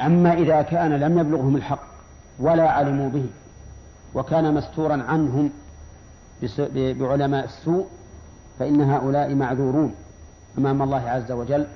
[0.00, 1.86] أما إذا كان لم يبلغهم الحق
[2.38, 3.26] ولا علموا به
[4.14, 5.50] وكان مستورا عنهم
[6.74, 7.86] بعلماء السوء
[8.58, 9.94] فإن هؤلاء معذورون
[10.58, 11.66] أمام الله عز وجل.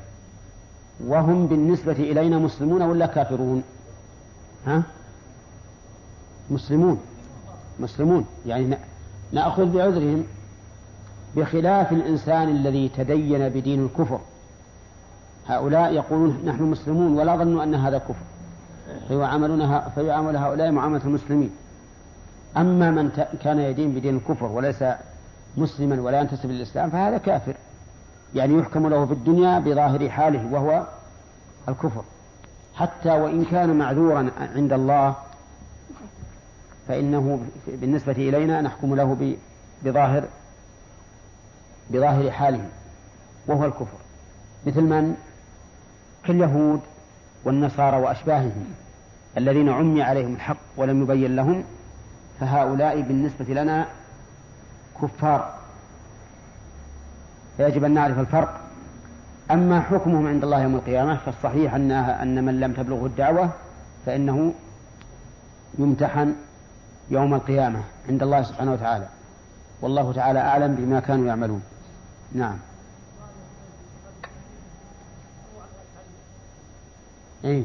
[1.06, 3.62] وهم بالنسبة إلينا مسلمون ولا كافرون؟
[4.66, 4.82] ها؟
[6.50, 7.00] مسلمون.
[7.80, 8.26] مسلمون.
[8.46, 8.78] يعني
[9.32, 10.24] نأخذ بعذرهم
[11.36, 14.20] بخلاف الإنسان الذي تدين بدين الكفر.
[15.48, 18.14] هؤلاء يقولون نحن مسلمون ولا ظنوا أن هذا كفر.
[19.94, 21.50] فيعامل هؤلاء معاملة المسلمين.
[22.56, 24.84] أما من كان يدين بدين الكفر وليس
[25.56, 27.54] مسلما ولا ينتسب للإسلام فهذا كافر.
[28.34, 30.86] يعني يحكم له في الدنيا بظاهر حاله وهو
[31.68, 32.02] الكفر.
[32.74, 35.14] حتى وإن كان معذورا عند الله
[36.88, 39.36] فإنه بالنسبة إلينا نحكم له
[39.84, 40.24] بظاهر
[41.90, 42.68] بظاهر حاله
[43.46, 43.98] وهو الكفر.
[44.66, 45.16] مثل من
[46.28, 46.80] كاليهود
[47.44, 48.64] والنصارى وأشباههم
[49.36, 51.64] الذين عمي عليهم الحق ولم يبين لهم
[52.40, 53.86] فهؤلاء بالنسبة لنا
[55.02, 55.54] كفار.
[57.56, 58.60] فيجب أن نعرف الفرق.
[59.50, 63.50] أما حكمهم عند الله يوم القيامة فالصحيح أنها أن من لم تبلغه الدعوة
[64.06, 64.54] فإنه
[65.78, 66.34] يمتحن
[67.10, 69.06] يوم القيامة عند الله سبحانه وتعالى.
[69.82, 71.62] والله تعالى أعلم بما كانوا يعملون.
[72.32, 72.58] نعم.
[77.44, 77.64] اي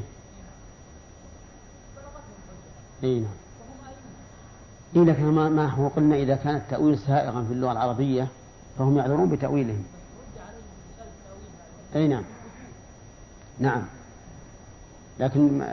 [3.04, 3.32] اي نعم.
[4.96, 8.28] إيه لكن ما, ما هو قلنا إذا كان التأويل سائغا في اللغة العربية
[8.78, 9.84] فهم يعذرون بتأويلهم.
[11.96, 12.24] أي نعم.
[13.60, 13.82] نعم.
[15.20, 15.64] لكن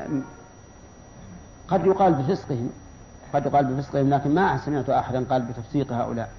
[1.69, 2.71] قد يقال بفسقهم
[3.35, 6.33] قد يقال بفسقهم لكن ما سمعت أحدا قال بتفسيق هؤلاء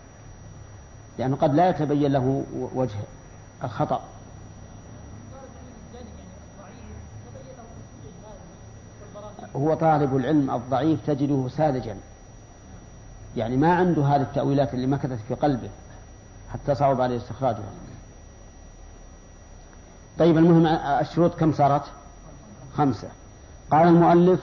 [1.18, 2.44] لأنه قد لا يتبين له
[2.76, 3.00] وجه
[3.64, 4.02] الخطأ.
[9.56, 11.96] هو طالب العلم الضعيف تجده ساذجا.
[13.36, 15.70] يعني ما عنده هذه التأويلات اللي مكثت في قلبه
[16.54, 17.70] حتى صعب عليه استخراجها.
[20.20, 20.66] طيب المهم
[21.02, 21.84] الشروط كم صارت؟
[22.78, 23.08] خمسة.
[23.72, 24.40] قال المؤلف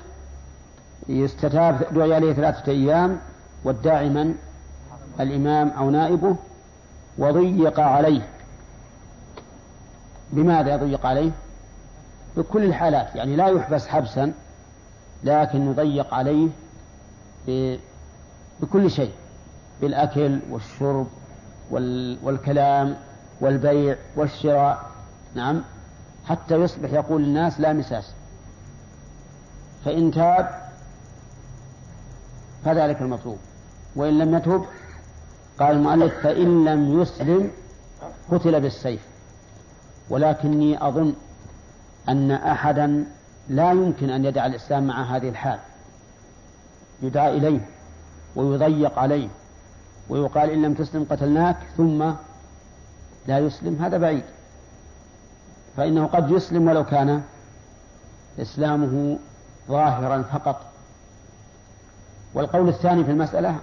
[1.09, 3.19] يستتاب دعي عليه ثلاثة أيام
[3.65, 4.35] والداعي من؟
[5.21, 6.37] الإمام أو نائبه.
[7.19, 8.29] وضيق عليه.
[10.33, 11.31] بماذا يضيق عليه؟
[12.37, 14.33] بكل الحالات يعني لا يحبس حبسا.
[15.25, 16.49] لكن يضيق عليه
[18.61, 19.13] بكل شيء
[19.81, 21.07] بالأكل والشرب
[22.23, 22.97] والكلام
[23.41, 24.91] والبيع والشراء
[25.35, 25.63] نعم
[26.25, 28.13] حتى يصبح يقول للناس لا مساس.
[29.85, 30.71] فإن تاب
[32.65, 33.39] فذلك المطلوب
[33.97, 34.65] وإن لم يتب
[35.59, 37.51] قال المؤلف فإن لم يسلم
[38.31, 39.01] قتل بالسيف.
[40.11, 41.15] ولكني أظن
[42.09, 43.05] أن أحدا
[43.49, 45.59] لا يمكن أن يدع الإسلام مع هذه الحال.
[47.03, 47.61] يدعى إليه
[48.37, 49.29] ويضيق عليه
[50.09, 52.13] ويقال إن لم تسلم قتلناك ثم
[53.27, 54.25] لا يسلم هذا بعيد.
[55.77, 57.23] فإنه قد يسلم ولو كان
[58.39, 59.19] إسلامه
[59.69, 60.61] ظاهرا فقط.
[62.35, 63.57] والقول الثاني في المسألة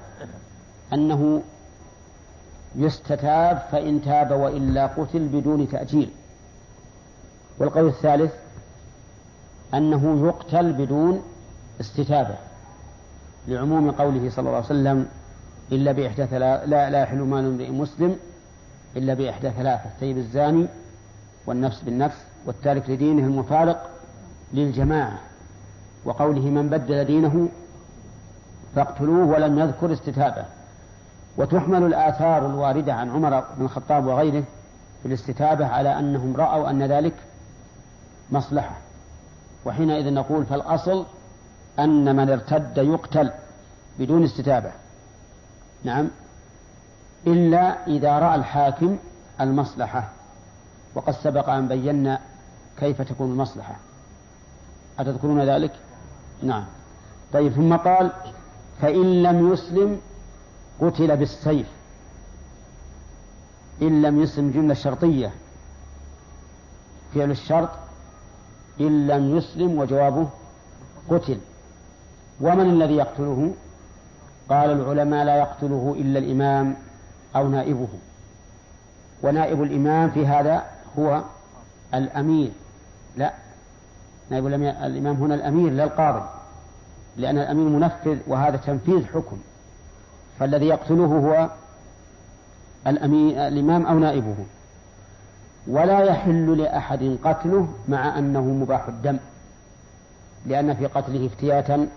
[0.94, 1.42] أنه
[2.76, 6.12] يستتاب فإن تاب وإلا قتل بدون تأجيل.
[7.60, 8.34] والقول الثالث
[9.78, 11.22] أنه يقتل بدون
[11.82, 12.36] استتابة
[13.48, 15.08] لعموم قوله صلى الله عليه وسلم
[15.72, 18.16] إلا بإحدى ثلاث لا لا يحل مال امرئ مسلم
[18.98, 20.68] إلا بإحدى ثلاثة طيب الزاني
[21.46, 23.90] والنفس بالنفس والتارك لدينه المفارق
[24.54, 25.20] للجماعة.
[26.06, 27.50] وقوله من بدل دينه
[28.76, 30.46] فاقتلوه ولم يذكر استتابة.
[31.38, 34.44] وتحمل الآثار الواردة عن عمر بن الخطاب وغيره
[35.02, 37.14] في الاستتابة على أنهم رأوا أن ذلك
[38.32, 38.76] مصلحة.
[39.66, 41.06] وحينئذ نقول فالأصل
[41.80, 43.32] أن من ارتد يقتل
[44.00, 44.72] بدون استتابة.
[45.84, 46.08] نعم.
[47.28, 48.98] إلا إذا رأى الحاكم
[49.42, 50.10] المصلحة.
[50.96, 52.20] وقد سبق أن بينا
[52.80, 53.76] كيف تكون المصلحة.
[55.00, 55.72] أتذكرون ذلك؟
[56.44, 56.66] نعم.
[57.34, 58.12] طيب ثم قال
[58.82, 60.02] فإن لم يسلم
[60.82, 61.68] قتل بالسيف.
[63.82, 65.32] إن لم يسلم جملة شرطية.
[67.16, 67.70] فعل الشرط
[68.80, 70.28] إن لم يسلم وجوابه
[71.10, 71.38] قتل.
[72.42, 73.52] ومن الذي يقتله؟
[74.50, 76.76] قال العلماء لا يقتله إلا الإمام
[77.36, 77.88] أو نائبه.
[79.24, 80.64] ونائب الإمام في هذا
[81.00, 81.22] هو
[81.94, 82.52] الأمير.
[83.18, 83.34] لا
[84.30, 86.26] نائب الإمام هنا الأمير لا القاضي.
[87.18, 89.38] لأن الأمير منفذ وهذا تنفيذ حكم.
[90.40, 91.50] فالذي يقتله هو
[92.88, 94.36] الأمير الإمام أو نائبه.
[95.68, 99.18] ولا يحل لأحد قتله مع أنه مباح الدم
[100.46, 101.88] لأن في قتله افتياتا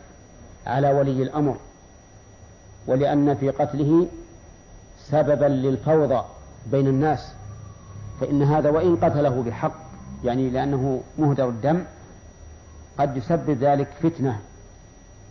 [0.67, 1.57] على ولي الأمر
[2.87, 4.07] ولأن في قتله
[5.05, 6.25] سببا للفوضى
[6.71, 7.33] بين الناس
[8.21, 9.73] فإن هذا وإن قتله بحق
[10.25, 11.85] يعني لأنه مهدر الدم
[12.99, 14.41] قد يسبب ذلك فتنة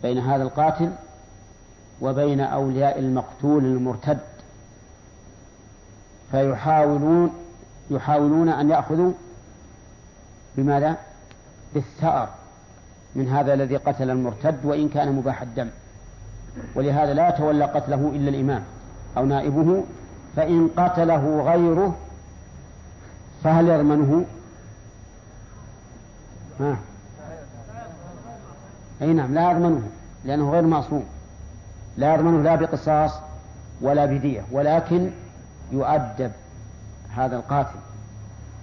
[0.02, 0.90] بين هذا القاتل
[2.00, 4.18] وبين أولياء المقتول المرتد
[6.30, 7.30] فيحاولون
[7.90, 9.12] يحاولون أن يأخذوا
[10.56, 10.96] بماذا؟
[11.74, 12.28] بالثأر
[13.14, 15.68] من هذا الذي قتل المرتد وإن كان مباح الدم
[16.74, 18.64] ولهذا لا يتولى قتله إلا الإمام
[19.16, 19.84] أو نائبه
[20.36, 21.96] فإن قتله غيره
[23.44, 24.24] فهل يضمنه؟
[26.60, 26.76] ها
[29.02, 29.82] أي نعم لا يضمنه
[30.24, 31.04] لأنه غير معصوم
[31.96, 33.12] لا يضمنه لا بقصاص
[33.80, 35.10] ولا بدية ولكن
[35.72, 36.32] يؤدب
[37.18, 37.78] هذا القاتل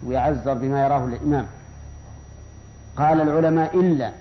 [0.03, 1.47] ويعذر بما يراه الإمام
[2.97, 4.11] قال العلماء إلا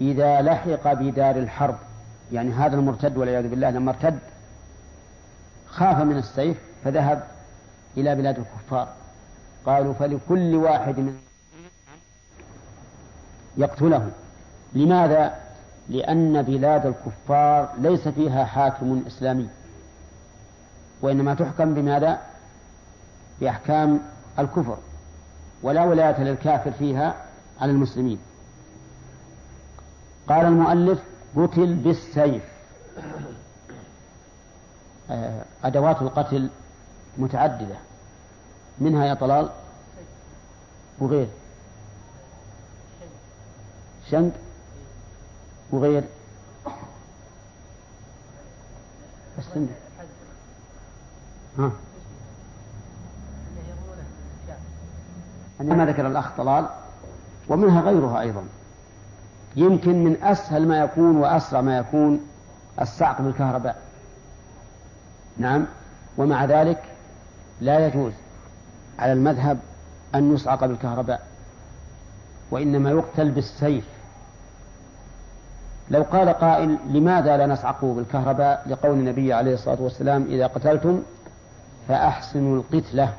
[0.00, 1.76] إذا لحق بدار الحرب
[2.32, 4.18] يعني هذا المرتد والعياذ بالله لما ارتد
[5.68, 7.26] خاف من السيف فذهب
[7.96, 8.88] إلى بلاد الكفار
[9.66, 11.18] قالوا فلكل واحد من
[13.56, 14.10] يقتله
[14.74, 15.34] لماذا؟
[15.88, 19.48] لأن بلاد الكفار ليس فيها حاكم إسلامي
[21.02, 22.18] وإنما تحكم بماذا؟
[23.40, 24.00] بأحكام
[24.38, 24.78] الكفر
[25.62, 27.26] ولا ولاية للكافر فيها
[27.60, 28.18] على المسلمين.
[30.28, 30.98] قال المؤلف
[31.36, 32.42] قتل بالسيف.
[35.10, 36.50] آه، أدوات القتل
[37.18, 37.76] متعددة.
[38.78, 39.50] منها يا طلال
[40.98, 41.28] وغير.
[44.10, 44.32] شنق
[45.70, 46.04] وغير.
[49.38, 49.68] استنى
[51.58, 51.70] ها.
[55.60, 56.66] ما ذكر الأخ طلال
[57.48, 58.44] ومنها غيرها أيضا.
[59.56, 62.20] يمكن من أسهل ما يكون وأسرع ما يكون
[62.80, 63.76] الصعق بالكهرباء.
[65.38, 65.66] نعم
[66.18, 66.82] ومع ذلك
[67.60, 68.12] لا يجوز
[68.98, 69.58] على المذهب
[70.14, 71.26] أن يصعق بالكهرباء
[72.50, 73.84] وإنما يقتل بالسيف.
[75.90, 81.02] لو قال قائل لماذا لا نصعقه بالكهرباء؟ لقول النبي عليه الصلاة والسلام إذا قتلتم
[81.88, 83.12] فأحسنوا القتلة.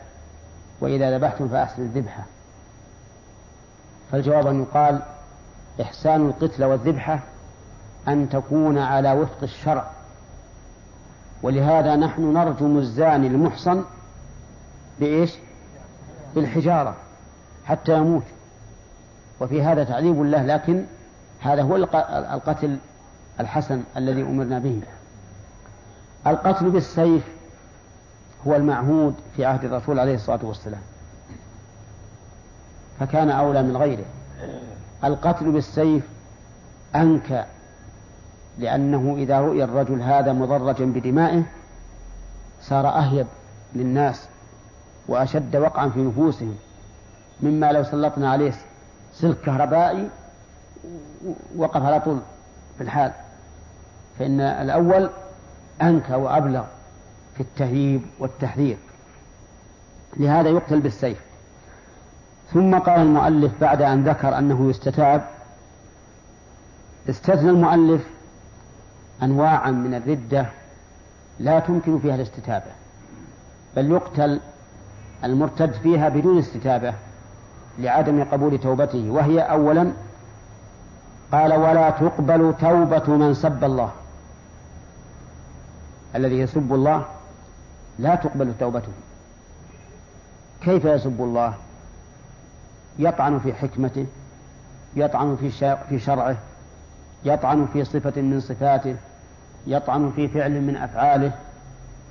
[0.81, 2.23] وإذا ذبحتم فأحسنوا الذبحة.
[4.11, 5.01] فالجواب أن يقال
[5.81, 7.19] إحسان القتلة والذبحة
[8.07, 9.91] أن تكون على وفق الشرع.
[11.43, 13.83] ولهذا نحن نرجم الزاني المحصن
[14.99, 15.33] بإيش؟
[16.35, 16.95] بالحجارة
[17.65, 18.23] حتى يموت.
[19.41, 20.85] وفي هذا تعذيب الله لكن
[21.39, 21.75] هذا هو
[22.33, 22.77] القتل
[23.39, 24.81] الحسن الذي أمرنا به.
[26.27, 27.36] القتل بالسيف
[28.47, 30.81] هو المعهود في عهد الرسول عليه الصلاة والسلام.
[32.99, 34.05] فكان أولى من غيره.
[35.03, 36.03] القتل بالسيف
[36.95, 37.43] أنكى
[38.59, 41.43] لأنه إذا رؤي الرجل هذا مضرجا بدمائه
[42.61, 43.27] صار أهيب
[43.75, 44.27] للناس
[45.07, 46.55] وأشد وقعا في نفوسهم
[47.41, 48.53] مما لو سلطنا عليه
[49.13, 50.09] سلك كهربائي
[51.55, 52.19] وقف على طول
[52.77, 53.11] في الحال.
[54.19, 55.09] فإن الأول
[55.81, 56.63] أنكى وأبلغ
[57.37, 58.77] في التهييب والتحذير.
[60.17, 61.17] لهذا يقتل بالسيف.
[62.53, 65.27] ثم قال المؤلف بعد أن ذكر أنه يستتاب
[67.09, 68.07] استثنى المؤلف
[69.23, 70.45] أنواعا من الردة
[71.39, 72.71] لا تمكن فيها الاستتابة
[73.75, 74.39] بل يقتل
[75.23, 76.93] المرتد فيها بدون استتابة
[77.79, 79.09] لعدم قبول توبته.
[79.09, 79.91] وهي أولا
[81.31, 83.91] قال ولا تقبل توبة من سب الله.
[86.15, 87.05] الذي يسب الله
[87.99, 88.91] لا تقبل توبته.
[90.61, 91.53] كيف يسب الله؟
[92.99, 94.05] يطعن في حكمته
[94.95, 96.35] يطعن في في شرعه
[97.25, 98.95] يطعن في صفة من صفاته
[99.67, 101.31] يطعن في فعل من أفعاله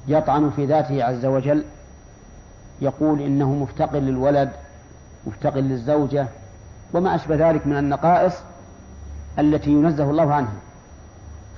[0.09, 1.65] يطعن في ذاته عز وجل.
[2.81, 4.51] يقول إنه مفتقر للولد
[5.27, 6.27] مفتقر للزوجة
[6.93, 8.35] وما أشبه ذلك من النقائص
[9.39, 10.53] التي ينزه الله عنها.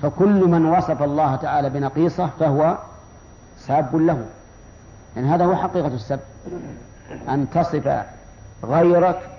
[0.02, 2.78] فكل من وصف الله تعالى بنقيصة فهو
[3.58, 4.26] ساب له.
[5.16, 6.20] يعني هذا هو حقيقة السب.
[7.28, 8.04] أن تصف
[8.64, 9.30] غيرك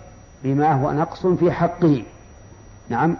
[0.43, 2.03] بما هو نقص في حقه.
[2.89, 3.17] نعم.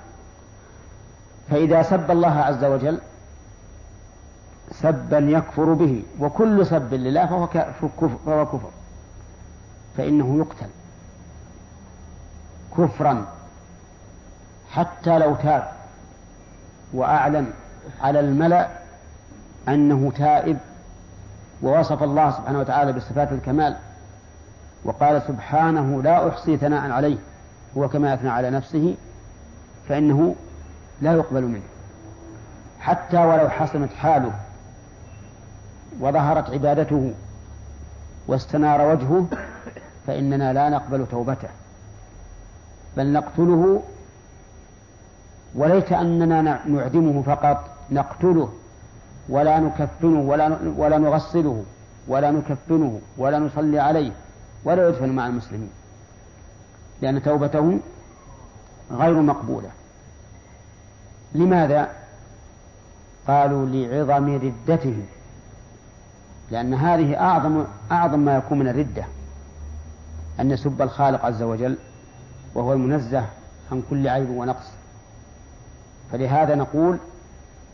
[1.50, 3.00] فإذا سب الله عز وجل
[4.72, 6.04] سبا يكفر به.
[6.20, 8.70] وكل سب لله فهو كفر, فهو كفر.
[9.98, 10.70] فإنه يقتل.
[12.78, 13.26] كفرا.
[14.72, 15.72] حتى لو تاب.
[16.94, 17.52] وأعلن
[18.02, 18.70] على الملأ
[19.68, 20.58] أنه تائب.
[21.62, 23.76] ووصف الله سبحانه وتعالى بصفات الكمال
[24.84, 27.18] وقال سبحانه لا أحصي ثناء عليه
[27.78, 28.96] هو كما أثنى على نفسه
[29.90, 30.36] فإنه
[31.02, 31.62] لا يقبل منه.
[32.80, 34.32] حتى ولو حسنت حاله
[36.00, 37.14] وظهرت عبادته
[38.28, 39.26] واستنار وجهه
[40.08, 41.50] فإننا لا نقبل توبته
[42.98, 43.82] بل نقتله
[45.56, 48.50] وليت أننا نعدمه فقط نقتله.
[49.30, 51.64] ولا نكفنه ولا ولا نغسله
[52.08, 54.12] ولا نكفنه ولا نصلي عليه
[54.64, 55.70] ولا يدفن مع المسلمين.
[57.02, 57.80] لأن توبته
[58.92, 59.70] غير مقبولة.
[61.36, 61.90] لماذا؟
[63.28, 65.04] قالوا لعظم ردته.
[66.52, 69.06] لأن هذه أعظم أعظم ما يكون من الردة.
[70.40, 71.78] أن يسب الخالق عز وجل
[72.56, 73.26] وهو المنزه
[73.72, 74.68] عن كل عيب ونقص.
[76.12, 76.98] فلهذا نقول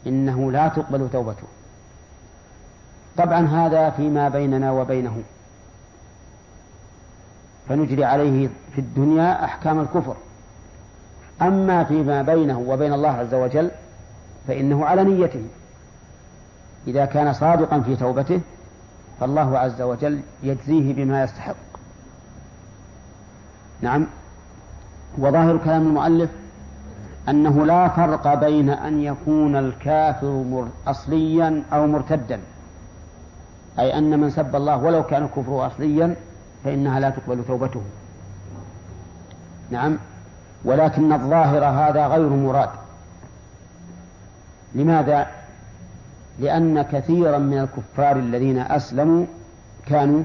[0.08, 1.48] إنه لا تقبل توبته.
[3.18, 5.24] طبعا هذا فيما بيننا وبينه.
[7.70, 10.16] فنجري عليه في الدنيا أحكام الكفر.
[11.42, 13.72] أما فيما بينه وبين الله عز وجل
[14.48, 15.44] فإنه على نيته.
[16.88, 18.42] إذا كان صادقا في توبته
[19.20, 21.56] فالله عز وجل يجزيه بما يستحق.
[23.82, 24.08] نعم.
[25.18, 26.30] وظاهر كلام المؤلف
[27.30, 32.40] أنه لا فرق بين أن يكون الكافر أصليا أو مرتدا.
[33.80, 36.16] أي أن من سب الله ولو كان كفره أصليا
[36.64, 37.82] فإنها لا تقبل توبته.
[39.72, 39.98] نعم.
[40.66, 42.70] ولكن الظاهر هذا غير مراد.
[44.76, 45.28] لماذا؟
[46.40, 49.26] لأن كثيرا من الكفار الذين أسلموا
[49.86, 50.24] كانوا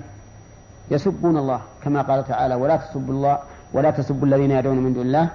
[0.91, 3.39] يسبون الله كما قال تعالى ولا تسبوا الله
[3.73, 5.29] ولا تسبوا الذين يدعون من دون الله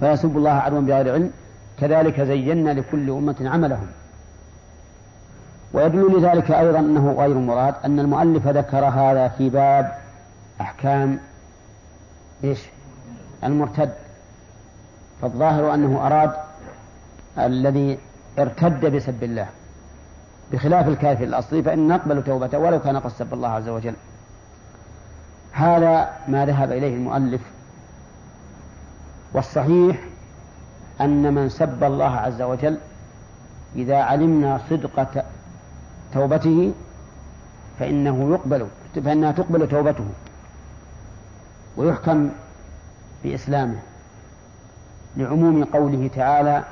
[0.00, 1.30] فيسبوا الله عدوا بغير علم.
[1.80, 3.86] كذلك زينا لكل أمة عملهم.
[5.72, 9.98] ويدل لذلك أيضا أنه غير مراد أن المؤلف ذكر هذا في باب
[10.60, 11.18] أحكام
[12.44, 12.58] إيش؟
[13.44, 13.92] المرتد.
[15.22, 16.32] فالظاهر أنه أراد
[17.38, 17.98] الذي
[18.38, 19.46] ارتد بسب الله.
[20.52, 23.94] بخلاف الكافر الأصلي فإن نقبل توبته ولو كان قد سب الله عز وجل.
[25.52, 27.40] هذا ما ذهب إليه المؤلف
[29.34, 29.96] والصحيح
[31.00, 32.78] أن من سب الله عز وجل
[33.76, 35.24] إذا علمنا صدق
[36.14, 36.72] توبته
[37.78, 38.66] فإنه يقبل
[39.04, 40.04] فإنها تقبل توبته
[41.76, 42.30] ويحكم
[43.24, 43.78] بإسلامه
[45.16, 46.64] لعموم قوله تعالى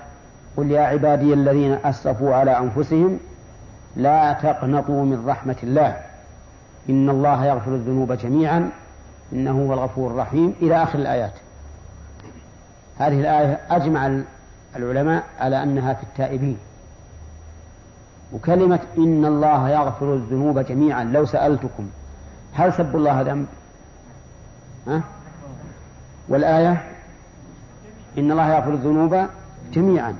[0.56, 3.18] قل يا عبادي الذين أسرفوا على أنفسهم
[3.96, 5.96] لا تقنطوا من رحمة الله
[6.90, 8.70] إن الله يغفر الذنوب جميعا
[9.32, 10.54] إنه هو الغفور الرحيم.
[10.62, 11.32] إلى آخر الآيات.
[12.98, 14.20] هذه الآية أجمع
[14.76, 16.58] العلماء على أنها في التائبين.
[18.32, 21.88] وكلمة إن الله يغفر الذنوب جميعا لو سألتكم
[22.54, 23.46] هل سب الله ذنب؟
[24.86, 25.02] ها؟
[26.28, 26.84] والآية
[28.18, 29.26] إن الله يغفر الذنوب
[29.72, 30.16] جميعا.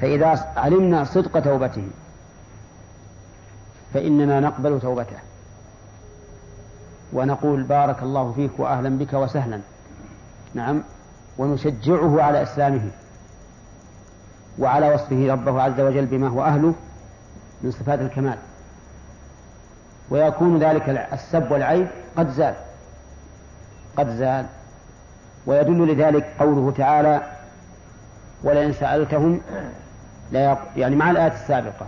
[0.00, 1.88] فإذا علمنا صدق توبته
[3.94, 5.16] فإننا نقبل توبته.
[7.12, 9.60] ونقول بارك الله فيك وأهلا بك وسهلا.
[10.54, 10.82] نعم.
[11.38, 12.90] ونشجعه على إسلامه
[14.58, 16.74] وعلى وصفه ربه عز وجل بما هو أهله
[17.62, 18.38] من صفات الكمال
[20.10, 22.54] ويكون ذلك السب والعيب قد زال
[23.96, 24.46] قد زال
[25.46, 27.20] ويدل لذلك قوله تعالى
[28.44, 29.40] ولئن سألتهم
[30.32, 30.56] لا.
[30.76, 31.86] يعني مع الآية السابقة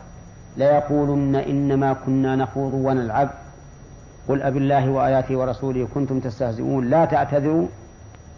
[0.56, 3.28] ليقولن إنما كنا نخوض ونلعب
[4.28, 7.66] قل أب الله وآياته ورسوله كنتم تستهزئون لا تعتذروا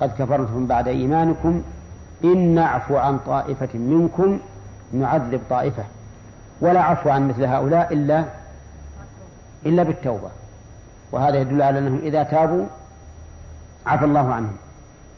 [0.01, 1.63] قد كفرتم بعد إيمانكم
[2.25, 4.39] إن نعفو عن طائفة منكم
[4.93, 5.85] نعذب طائفة.
[6.61, 8.25] ولا عفو عن مثل هؤلاء إلا
[9.67, 10.31] إلا بالتوبة.
[11.13, 12.67] وهذا يدل على أنهم إذا تابوا
[13.87, 14.57] عفى الله عنهم.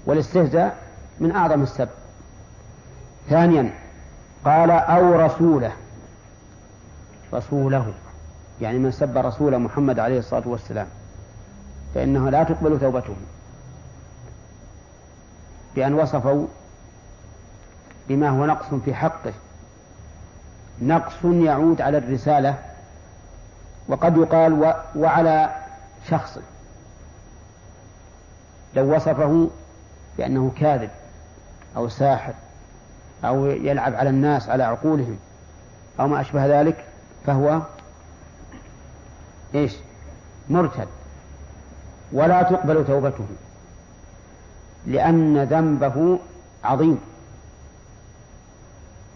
[0.06, 0.76] والاستهزاء
[1.21, 1.88] من أعظم السب
[3.28, 3.71] ثانيا
[4.45, 5.73] قال أو رسوله.
[7.35, 7.92] رسوله
[8.61, 10.87] يعني من سب رسول محمد عليه الصلاة والسلام.
[11.95, 13.14] فإنه لا تقبل توبته.
[15.76, 16.47] بأن وصفوا
[18.09, 19.33] بما هو نقص في حقه.
[20.83, 22.59] نقص يعود على الرسالة
[23.88, 25.50] وقد يقال وعلى
[26.09, 26.42] شخصه
[28.75, 29.50] لو وصفه
[30.18, 30.90] بأنه كاذب
[31.76, 32.33] أو ساحر
[33.25, 35.18] أو يلعب على الناس على عقولهم
[36.00, 36.85] أو ما أشبه ذلك
[37.26, 37.61] فهو
[39.54, 39.73] إيش؟
[40.49, 40.88] مرتد.
[42.12, 43.25] ولا تقبل توبته.
[44.86, 46.18] لأن ذنبه
[46.64, 46.98] عظيم.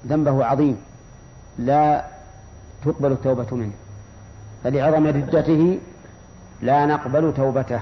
[0.06, 0.76] ذنبه عظيم.
[1.58, 2.04] لا
[2.84, 3.72] تقبل التوبة منه.
[4.64, 5.78] فلعظم ردته
[6.62, 7.80] لا نقبل توبته.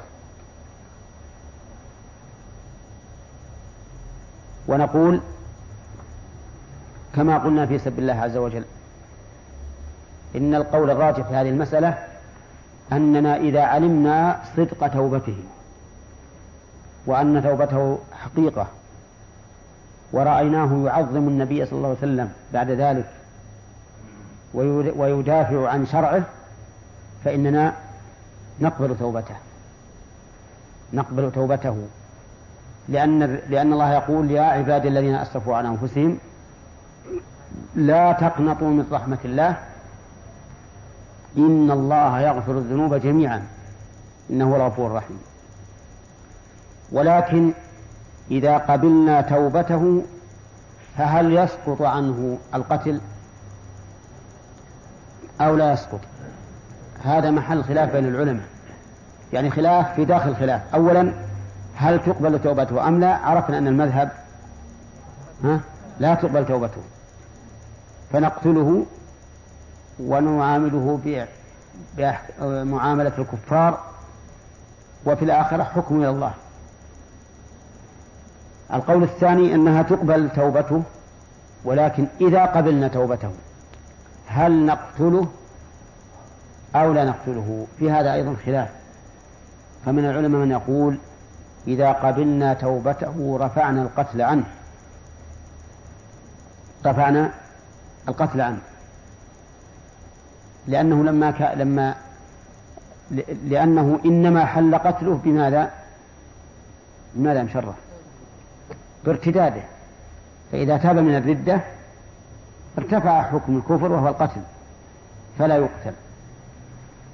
[4.68, 5.20] ونقول
[7.14, 8.64] كما قلنا في سب الله عز وجل
[10.36, 11.98] إن القول الراجح في هذه المسألة
[12.92, 15.36] أننا إذا علمنا صدق توبته.
[17.08, 18.66] وأن توبته حقيقة
[20.12, 23.08] ورأيناه يعظم النبي صلى الله عليه وسلم بعد ذلك
[24.96, 26.22] ويدافع عن شرعه
[27.24, 27.72] فإننا
[28.60, 29.34] نقبل توبته
[30.92, 31.76] نقبل توبته
[32.88, 36.18] لأن لأن الله يقول يا عبادي الذين أسرفوا على أنفسهم
[37.74, 39.56] لا تقنطوا من رحمة الله
[41.38, 43.46] إن الله يغفر الذنوب جميعا
[44.30, 45.18] إنه الغفور الرحيم.
[46.92, 47.52] ولكن
[48.30, 50.02] إذا قبلنا توبته
[50.96, 53.00] فهل يسقط عنه القتل
[55.40, 56.00] أو لا يسقط؟
[57.02, 58.44] هذا محل خلاف بين العلماء.
[59.32, 60.74] يعني خلاف في داخل خلاف.
[60.74, 61.12] أولا
[61.76, 64.10] هل تقبل توبته أم لا؟ عرفنا أن المذهب
[65.44, 65.60] ها
[66.00, 66.80] لا تقبل توبته.
[68.12, 68.86] فنقتله
[70.00, 71.00] ونعامله
[71.96, 73.78] بمعاملة الكفار.
[75.06, 76.32] وفي الآخرة حكم إلى الله.
[78.74, 80.82] القول الثاني أنها تقبل توبته
[81.64, 83.30] ولكن إذا قبلنا توبته
[84.26, 85.26] هل نقتله
[86.74, 88.68] أو لا نقتله في هذا أيضا خلاف
[89.86, 90.98] فمن العلماء من يقول
[91.66, 94.44] إذا قبلنا توبته رفعنا القتل عنه
[96.86, 97.30] رفعنا
[98.08, 98.58] القتل عنه
[100.66, 101.52] لأنه لما ك...
[101.56, 101.94] لما
[103.44, 105.70] لأنه إنما حل قتله بماذا؟
[107.14, 107.74] بماذا مشرف؟
[109.08, 109.62] بارتداده.
[110.52, 111.60] فإذا تاب من الردة
[112.78, 114.40] ارتفع حكم الكفر وهو القتل
[115.38, 115.92] فلا يقتل.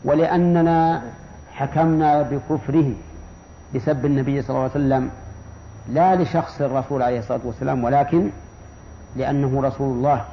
[0.04, 1.02] ولأننا
[1.52, 2.92] حكمنا بكفره
[3.74, 5.10] بسب النبي صلى الله عليه وسلم
[5.88, 8.30] لا لشخص الرسول عليه الصلاة والسلام ولكن
[9.16, 10.24] لأنه رسول الله.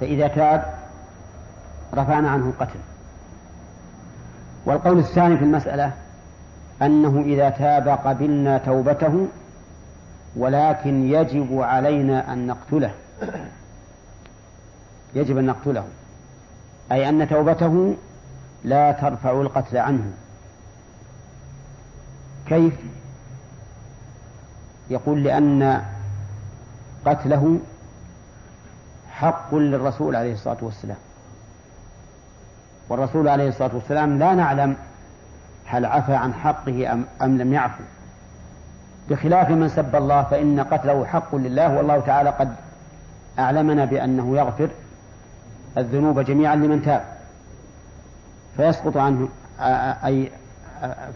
[0.00, 0.74] فإذا تاب
[1.94, 2.78] رفعنا عنه القتل.
[4.66, 5.92] والقول الثاني في المسألة
[6.82, 9.28] أنه إذا تاب قبلنا توبته
[10.36, 12.90] ولكن يجب علينا أن نقتله.
[15.14, 15.84] يجب أن نقتله.
[16.92, 17.96] أي أن توبته
[18.64, 20.12] لا ترفع القتل عنه.
[22.46, 22.74] كيف؟
[24.90, 25.82] يقول لأن
[27.06, 27.58] قتله
[29.10, 30.96] حق للرسول عليه الصلاة والسلام.
[32.88, 34.76] والرسول عليه الصلاة والسلام لا نعلم
[35.72, 37.82] هل عفى عن حقه أم, أم لم يعفو؟
[39.10, 42.54] بخلاف من سب الله فإن قتله حق لله والله تعالى قد
[43.38, 44.68] أعلمنا بأنه يغفر
[45.78, 47.04] الذنوب جميعا لمن تاب.
[48.56, 49.28] فيسقط عنه
[50.04, 50.30] أي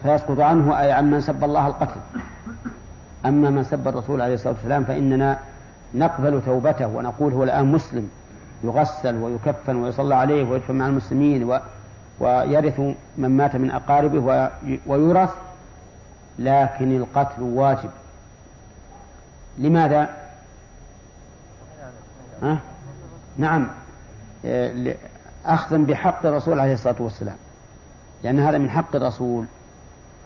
[0.03, 1.99] فيسقط عنه أي عن من سب الله القتل.
[3.25, 5.39] أما من سب الرسول عليه الصلاة والسلام فإننا
[5.93, 8.09] نقبل توبته ونقول هو الآن مسلم
[8.63, 11.43] يغسل ويكفن ويصلى عليه ويدفن مع المسلمين
[12.19, 12.79] ويرث
[13.17, 14.49] من مات من أقاربه
[14.87, 15.29] ويورث
[16.39, 17.89] لكن القتل واجب
[19.57, 20.09] لماذا؟
[22.41, 22.57] ها؟
[23.37, 23.67] نعم
[25.45, 27.35] أخذا بحق الرسول عليه الصلاة والسلام
[28.23, 29.45] لأن هذا من حق الرسول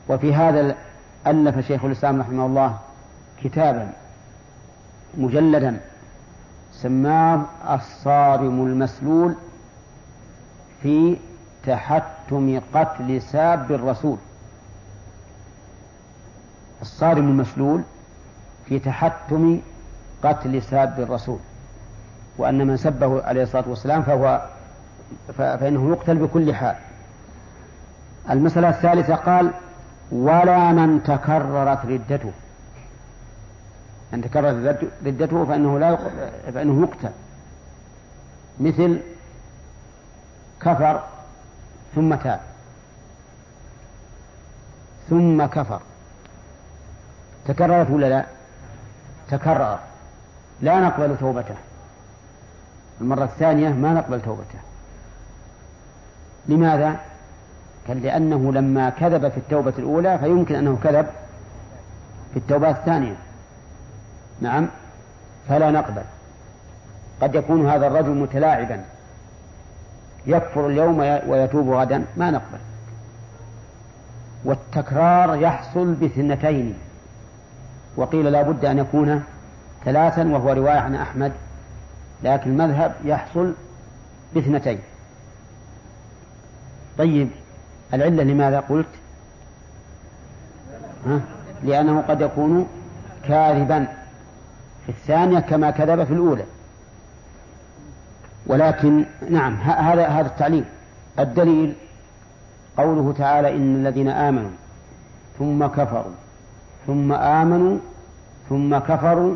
[0.09, 0.75] وفي هذا
[1.27, 2.77] ألف شيخ الإسلام رحمه الله
[3.43, 3.91] كتابا
[5.17, 5.79] مجلدا
[6.73, 9.35] سماه الصارم المسلول
[10.83, 11.17] في
[11.65, 14.17] تحتم قتل ساب الرسول.
[16.81, 17.81] الصارم المسلول
[18.65, 19.59] في تحتم
[20.23, 21.39] قتل ساب الرسول.
[22.37, 24.41] وأن من سبه عليه الصلاة والسلام فهو
[25.37, 26.75] فإنه يقتل بكل حال.
[28.29, 29.51] المسألة الثالثة قال
[30.11, 32.31] ولا من تكررت ردته.
[34.13, 35.97] أن تكررت ردته فإنه لا
[36.53, 37.11] فإنه يقتل.
[38.59, 38.99] مثل
[40.61, 41.03] كفر
[41.95, 42.39] ثم تاب.
[45.09, 45.81] ثم كفر.
[47.47, 48.25] تكررت ولا لا؟
[49.29, 49.79] تكرر.
[50.61, 51.55] لا نقبل توبته.
[53.01, 54.59] المرة الثانية ما نقبل توبته.
[56.47, 56.99] لماذا؟
[57.87, 61.07] قال لأنه لما كذب في التوبة الأولى فيمكن أنه كذب
[62.33, 63.15] في التوبة الثانية.
[64.41, 64.67] نعم.
[65.49, 66.03] فلا نقبل.
[67.21, 68.83] قد يكون هذا الرجل متلاعبا.
[70.25, 72.59] يكفر اليوم ويتوب غدا ما نقبل.
[74.45, 76.73] والتكرار يحصل باثنتين.
[77.97, 79.23] وقيل لا بد أن يكون
[79.85, 81.31] ثلاثا وهو رواية عن أحمد
[82.23, 83.53] لكن المذهب يحصل
[84.33, 84.79] باثنتين.
[86.97, 87.29] طيب
[87.93, 88.87] العلة لماذا قلت؟
[91.05, 91.19] ها؟
[91.63, 92.67] لأنه قد يكون
[93.27, 93.87] كاذبا.
[94.85, 96.43] في الثانية كما كذب في الأولى.
[98.45, 100.63] ولكن نعم هذا هذا التعليل.
[101.19, 101.73] الدليل
[102.77, 104.49] قوله تعالى إن الذين آمنوا
[105.39, 106.13] ثم كفروا
[106.87, 107.77] ثم آمنوا
[108.49, 109.35] ثم كفروا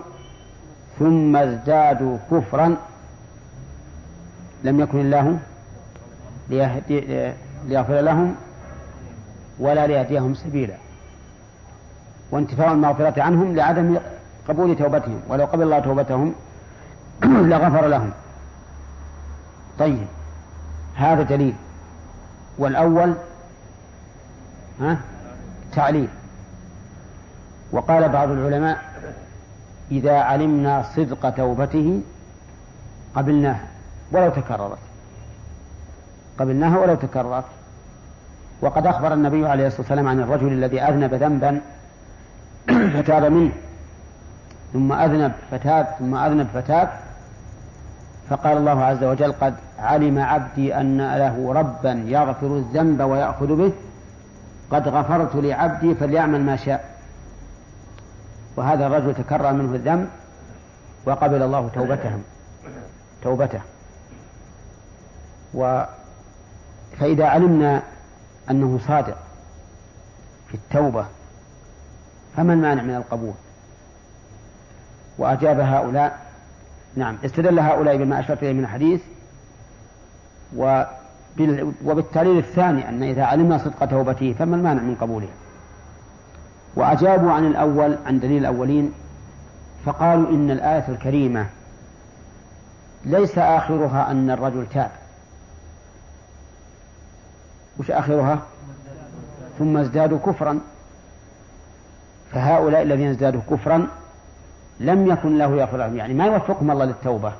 [0.99, 2.75] ثم ازدادوا كفرا.
[4.63, 5.37] لم يكن الله
[7.67, 8.35] ليغفر لهم
[9.59, 10.75] ولا ليهديهم سبيلا.
[12.31, 13.97] وانتفاء المغفرة عنهم لعدم
[14.47, 16.33] قبول توبتهم ولو قبل الله توبتهم
[17.51, 18.11] لغفر لهم.
[19.79, 20.07] طيب.
[20.95, 21.55] هذا دليل.
[22.57, 23.13] والأول
[24.81, 24.97] ها؟
[25.73, 26.07] تعليل.
[27.71, 28.77] وقال بعض العلماء
[29.91, 32.01] إذا علمنا صدق توبته
[33.15, 33.67] قبلناها
[34.11, 34.77] ولو تكررت.
[36.39, 37.45] قبلناها ولو تكررت.
[38.61, 41.61] وقد أخبر النبي عليه الصلاة والسلام عن الرجل الذي أذنب ذنبا
[43.01, 43.51] فتاب منه.
[44.73, 47.04] ثم أذنب فتاب ثم أذنب فتاب.
[48.29, 53.71] فقال الله عز وجل قد علم عبدي أن له ربا يغفر الذنب ويأخذ به
[54.71, 56.95] قد غفرت لعبدي فليعمل ما شاء.
[58.55, 60.09] وهذا الرجل تكرر منه الذنب
[61.05, 62.19] وقبل الله توبته
[63.21, 63.61] توبته.
[65.53, 65.83] و
[66.99, 67.81] فإذا علمنا
[68.49, 69.17] أنه صادق
[70.47, 71.05] في التوبة
[72.37, 73.33] فما المانع من القبول؟
[75.17, 76.24] وأجاب هؤلاء
[76.95, 77.17] نعم.
[77.25, 79.01] استدل هؤلاء بما أشرت إليه من الحديث
[81.85, 85.27] وبالتعليل الثاني أن إذا علمنا صدق توبته فما المانع من قبوله؟
[86.75, 88.93] وأجابوا عن الأول عن دليل الأولين
[89.85, 91.45] فقالوا إن الآية الكريمة
[93.05, 94.91] ليس آخرها أن الرجل تاب.
[97.79, 98.39] وش آخرها؟
[99.59, 100.59] ثم ازدادوا كفرا.
[102.31, 103.87] فهؤلاء الذين ازدادوا كفرا
[104.79, 105.97] لم يكن له يغفر لهم.
[105.97, 107.33] يعني ما يوفقهم الله للتوبة.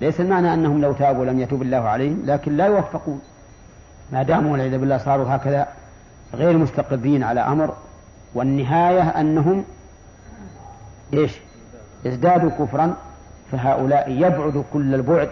[0.00, 3.20] ليس المعنى أنهم لو تابوا لم يتوب الله عليهم لكن لا يوفقون.
[4.12, 5.68] ما داموا والعياذ بالله صاروا هكذا
[6.34, 7.74] غير مستقرين على أمر.
[8.34, 9.64] والنهاية أنهم
[11.14, 11.38] إيش؟
[12.06, 12.96] ازدادوا كفرا
[13.52, 15.28] فهؤلاء يبعد كل البعد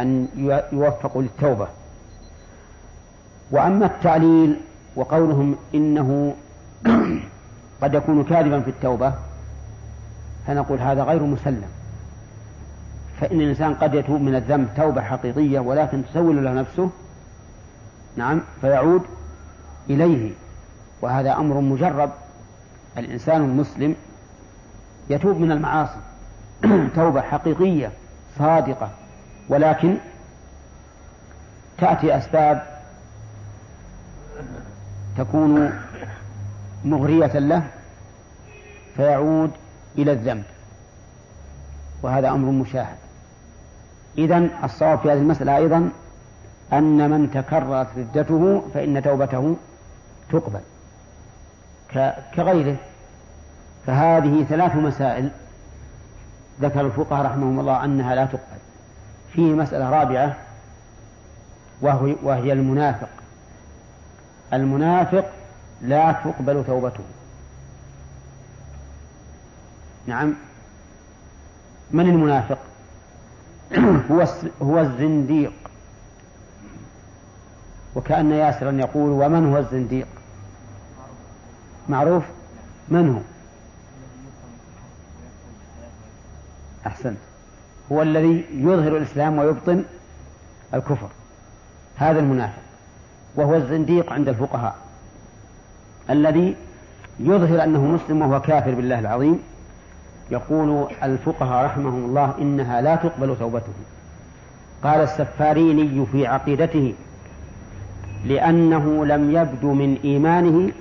[0.00, 0.28] أن
[0.72, 1.68] يوفقوا للتوبة.
[3.50, 4.56] وأما التعليل
[4.96, 6.34] وقولهم إنه
[7.82, 9.12] قد يكون كاذبا في التوبة
[10.48, 11.68] فنقول هذا غير مسلم.
[13.20, 16.90] فإن الإنسان قد يتوب من الذنب توبة حقيقية ولكن تسول له نفسه
[18.16, 19.02] نعم فيعود
[19.90, 20.32] إليه.
[21.02, 22.10] وهذا أمر مجرب.
[22.98, 23.96] الإنسان المسلم
[25.10, 25.98] يتوب من المعاصي
[26.96, 27.90] توبة حقيقية
[28.38, 28.90] صادقة
[29.48, 29.96] ولكن
[31.78, 32.62] تأتي أسباب
[35.18, 35.72] تكون
[36.84, 37.62] مغرية له
[38.96, 39.50] فيعود
[39.98, 40.44] إلى الذنب.
[42.02, 42.96] وهذا أمر مشاهد.
[44.18, 45.90] إذا الصواب في هذه المسألة أيضا
[46.72, 49.56] أن من تكررت ردته فإن توبته
[50.32, 50.60] تقبل.
[52.34, 52.76] كغيره.
[53.86, 55.30] فهذه ثلاث مسائل
[56.60, 58.58] ذكر الفقهاء رحمهم الله أنها لا تقبل.
[59.32, 60.36] فيه مسألة رابعة
[61.80, 63.08] وهي, وهي المنافق.
[64.52, 65.24] المنافق
[65.82, 67.04] لا تقبل توبته.
[70.08, 70.34] نعم.
[71.90, 72.58] من المنافق؟
[74.10, 74.26] هو
[74.62, 75.52] هو الزنديق.
[77.94, 80.06] وكأن ياسرا يقول ومن هو الزنديق؟
[81.88, 82.24] معروف؟
[82.88, 83.20] من هو؟
[86.86, 87.18] أحسنت
[87.92, 89.84] هو الذي يظهر الإسلام ويبطن
[90.74, 91.08] الكفر.
[91.96, 92.62] هذا المنافق.
[93.36, 94.76] وهو الزنديق عند الفقهاء.
[96.10, 96.56] الذي
[97.20, 99.42] يظهر أنه مسلم وهو كافر بالله العظيم.
[100.30, 103.72] يقول الفقهاء رحمهم الله إنها لا تقبل توبته.
[104.84, 106.94] قال السفاريني في عقيدته
[108.24, 110.72] لأنه لم يبدو من إيمانه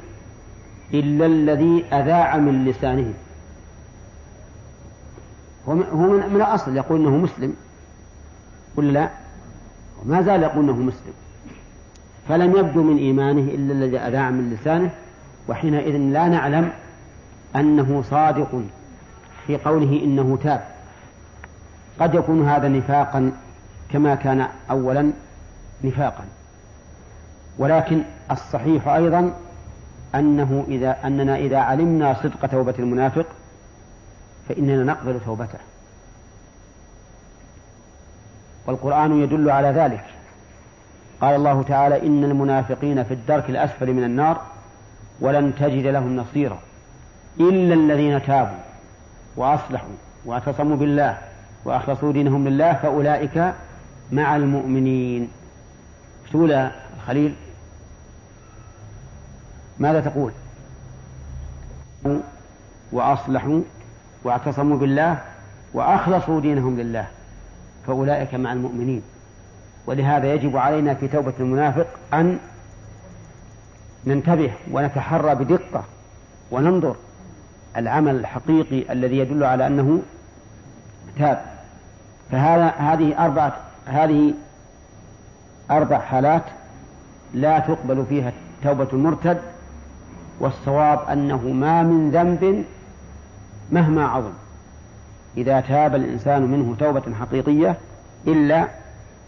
[0.94, 3.14] إلا الذي أذاع من لسانه.
[5.68, 5.74] هو
[6.10, 7.54] من الأصل يقول أنه مسلم
[8.76, 9.10] ولا لا؟
[10.06, 11.14] وما زال يقول أنه مسلم.
[12.30, 14.90] فلم يبدو من إيمانه إلا الذي أذاع من لسانه
[15.50, 16.72] وحينئذ لا نعلم
[17.56, 18.62] أنه صادق
[19.48, 20.64] في قوله إنه تاب.
[22.00, 23.32] قد يكون هذا نفاقا
[23.92, 25.12] كما كان أولا
[25.84, 26.24] نفاقا.
[27.58, 29.34] ولكن الصحيح أيضا
[30.16, 33.26] أنه إذا أننا إذا علمنا صدق توبة المنافق
[34.50, 35.60] فإننا نقبل توبته.
[38.68, 40.04] والقرآن يدل على ذلك.
[41.22, 44.42] قال الله تعالى إن المنافقين في الدرك الأسفل من النار
[45.20, 46.60] ولن تجد لهم نصيرا
[47.40, 48.58] إلا الذين تابوا.
[49.38, 49.96] وأصلحوا
[50.26, 51.18] واعتصموا بالله
[51.66, 53.54] وأخلصوا دينهم لله فأولئك
[54.12, 55.30] مع المؤمنين.
[56.32, 56.70] تقول
[57.08, 57.36] خليل؟
[59.80, 60.32] ماذا تقول؟
[62.92, 63.62] وأصلحوا
[64.24, 65.22] واعتصموا بالله
[65.74, 67.08] وأخلصوا دينهم لله
[67.88, 69.02] فأولئك مع المؤمنين.
[69.88, 72.40] ولهذا يجب علينا في توبة المنافق أن
[74.06, 75.84] ننتبه ونتحرى بدقة
[76.52, 76.96] وننظر
[77.78, 80.02] العمل الحقيقي الذي يدل على أنه
[81.20, 81.42] تاب.
[82.32, 84.34] فهذا هذه أربعة هذه
[85.72, 86.44] أربع حالات
[87.34, 88.32] لا تقبل فيها
[88.64, 89.42] توبة المرتد
[90.40, 92.66] والصواب أنه ما من ذنب
[93.72, 94.34] مهما عظم.
[95.38, 97.78] إذا تاب الإنسان منه توبة حقيقية
[98.28, 98.68] إلا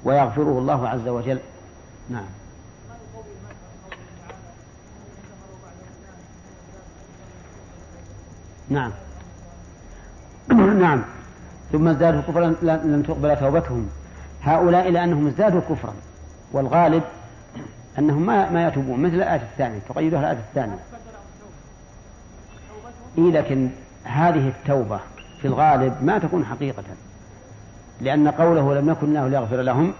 [0.03, 1.39] ويغفره الله عز وجل.
[2.09, 2.38] نعم.
[8.69, 8.91] نعم.
[10.81, 11.03] نعم.
[11.71, 13.89] ثم ازدادوا كفرا لم تقبل توبتهم.
[14.43, 15.93] هؤلاء لأنهم ازدادوا كفرا.
[16.51, 17.03] والغالب
[17.99, 20.79] أنهم ما ما يتوبون مثل الآية الثانية تقيدها الآية الثانية.
[23.17, 23.69] إيه لكن
[24.03, 24.99] هذه التوبة
[25.41, 26.83] في الغالب ما تكون حقيقة
[28.01, 29.93] لأن قوله لم يكن الله ليغفر لهم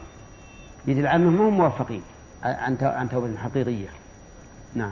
[0.87, 2.01] يدل أنهم هم موفقين
[2.43, 3.87] عن توبة حقيقية.
[4.75, 4.91] نعم.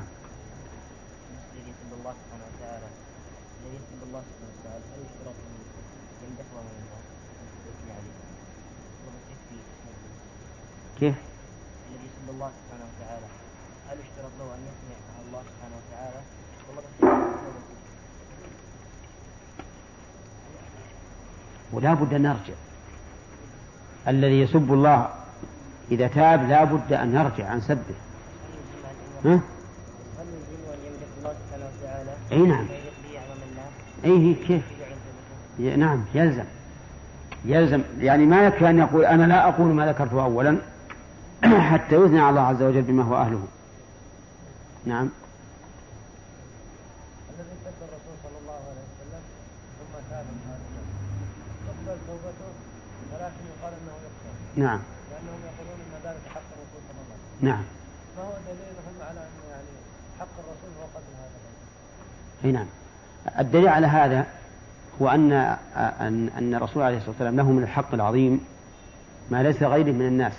[10.99, 11.15] كيف؟
[11.89, 13.25] الذي يسب الله سبحانه وتعالى
[13.89, 16.21] هل اشترط له أن يثني على الله سبحانه وتعالى.
[21.71, 22.53] ولا بد أن نرجع.
[24.07, 25.09] الذي يسب الله
[25.91, 27.95] إذا تاب لا بد أن يرجع عن سبه.
[29.25, 29.39] ها؟
[32.31, 32.65] أي نعم.
[34.05, 34.63] أي كيف؟
[35.59, 36.43] نعم يلزم.
[37.45, 37.81] يلزم.
[37.99, 40.57] يعني ما يكفي ان يقول أنا لا أقول ما ذكرته اولا.
[41.71, 43.47] حتى يثني على الله عز وجل بما هو أهله.
[44.85, 45.09] نعم.
[53.13, 54.79] ولكن يقال إنه يقتل نعم.
[55.11, 57.49] لأنهم يقولون إن ذلك حق الرسول صلى الله عليه وسلم.
[57.49, 57.63] نعم.
[58.17, 59.73] فهو دليلهم على أن يعني
[60.19, 61.37] حق الرسول هو قتل هذا
[62.45, 62.67] أي نعم.
[63.39, 64.27] الدليل على هذا
[65.01, 65.31] هو أن
[65.75, 68.45] أن أن الرسول عليه الصلاة والسلام له من الحق العظيم
[69.31, 70.33] ما ليس غيره من الناس.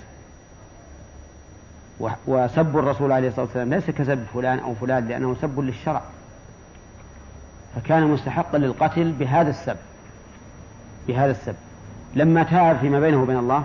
[2.00, 6.02] وسب الرسول عليه الصلاة والسلام ليس كسب فلان أو فلان لأنه سب للشرع.
[7.76, 9.76] فكان مستحقا للقتل بهذا السب
[11.08, 11.54] بهذا السب.
[12.14, 13.64] لما تاب فيما بينه وبين الله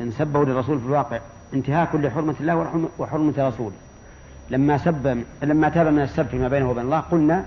[0.00, 1.18] لأن سبه للرسول في الواقع
[1.54, 3.76] انتهاك لحرمة الله وحرمة رسوله.
[4.50, 7.44] لما سب لما تاب من السب فيما بينه وبين الله قلنا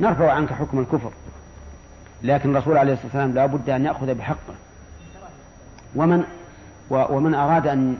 [0.00, 1.10] نرفع عنك حكم الكفر.
[2.22, 4.54] لكن الرسول عليه الصلاة والسلام لا بد أن يأخذ بحقه.
[5.96, 6.24] ومن
[6.90, 7.96] ومن أراد أن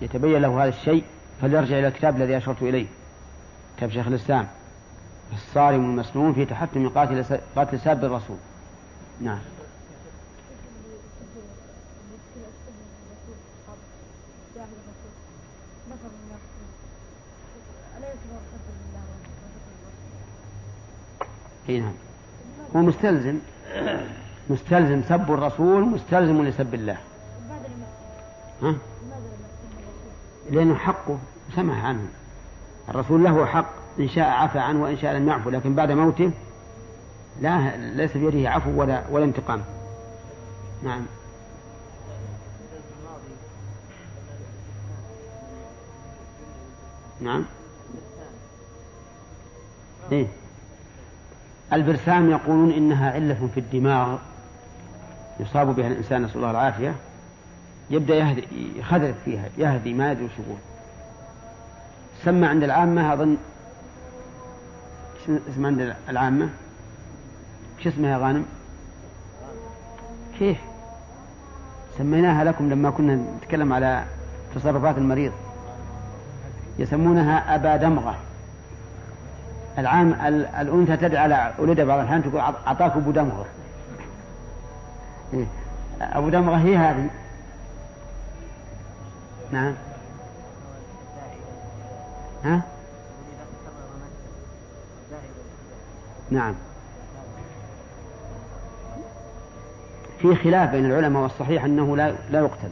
[0.00, 1.04] يتبين له هذا الشيء
[1.40, 2.86] فليرجع إلى الكتاب الذي أشرت إليه.
[3.76, 4.48] كتاب شيخ الإسلام.
[5.32, 8.36] الصارم المسنون في تحتم قاتل قاتل ساب الرسول.
[9.20, 9.38] نعم.
[21.68, 21.92] إي نعم.
[22.76, 23.38] هو مستلزم
[24.50, 26.98] مستلزم سب الرسول مستلزم لسب الله.
[28.62, 28.74] ها؟
[30.50, 31.18] لأنه حقه
[31.56, 32.06] سمح عنه.
[32.88, 33.66] الرسول له حق
[34.00, 36.30] إن شاء عفى عنه وإن شاء لم يعفو لكن بعد موته
[37.40, 39.62] لا ليس بيده عفو ولا ولا انتقام.
[40.82, 41.02] نعم.
[47.20, 47.44] نعم.
[50.12, 50.26] إيه.
[51.72, 54.18] البرسام يقولون إنها علة في الدماغ
[55.40, 56.94] يصاب بها الإنسان نسأل الله العافية.
[57.92, 58.44] يبدأ يهدي
[58.76, 60.58] يخذف فيها يهدي ما يدري وش يقول.
[62.24, 63.36] سمى عند العامة أظن
[65.50, 66.48] اسم عند العامة؟
[67.82, 68.44] شو اسمها يا غانم؟
[70.38, 70.58] كيف؟
[71.98, 74.04] سميناها لكم لما كنا نتكلم على
[74.54, 75.32] تصرفات المريض.
[76.78, 78.14] يسمونها أبا دمغة.
[79.78, 80.12] العام
[80.60, 83.46] الأنثى تدعي على ولدها بعض الأحيان تقول أعطاك أبو دمغة.
[85.34, 85.46] إيه؟
[86.00, 87.10] أبو دمغة هي هذه.
[89.52, 89.74] نعم.
[92.44, 92.62] ها؟
[96.30, 96.54] نعم.
[100.18, 102.68] في خلاف بين العلماء والصحيح أنه لا لا يقتل.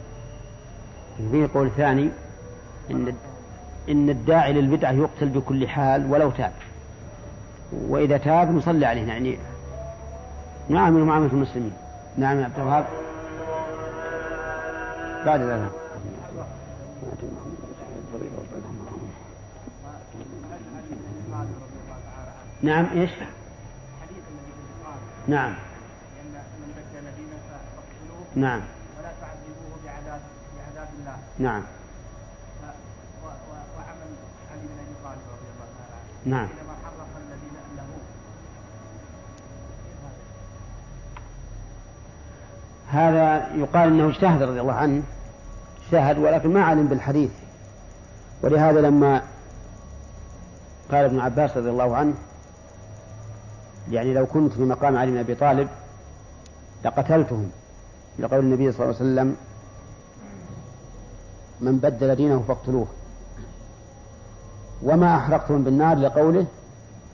[1.31, 2.09] في قول ثاني
[2.91, 3.15] إن
[3.89, 6.53] إن الداعي للبدعة يقتل بكل حال ولو تاب.
[7.71, 9.37] وإذا تاب نصلي عليه يعني
[10.69, 11.73] نعمل معاملة المسلمين.
[12.17, 12.85] نعم يا عبد الوهاب.
[15.25, 15.80] بعد ذلك
[22.63, 23.11] نعم إيش؟
[25.27, 25.53] نعم.
[28.35, 28.61] نعم.
[28.99, 30.21] ولا تعذبوه بعذاب
[30.57, 31.63] بعذاب الله نعم.
[33.77, 34.11] وعمل
[34.51, 36.47] علي بن ابي طالب رضي الله تعالى عنه نعم.
[36.47, 37.87] حينما حرق الذين له
[42.87, 45.03] هذا يقال إنه اجتهد رضي الله عنه.
[45.91, 47.31] اجتهد ولكن ما علم بالحديث.
[48.43, 49.21] ولهذا لما
[50.91, 52.13] قال ابن عباس رضي الله عنه
[53.91, 55.67] يعني لو كنت في مقام علي بن أبي طالب
[56.85, 57.51] لقتلتهم.
[58.19, 59.35] لقول النبي صلى الله عليه وسلم
[61.61, 62.87] من بدل دينه فاقتلوه.
[64.83, 66.45] وما أحرقتهم بالنار لقوله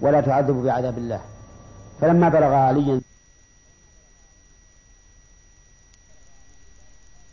[0.01, 1.19] ولا تعذبوا بعذاب الله.
[2.01, 3.01] فلما بلغ عليا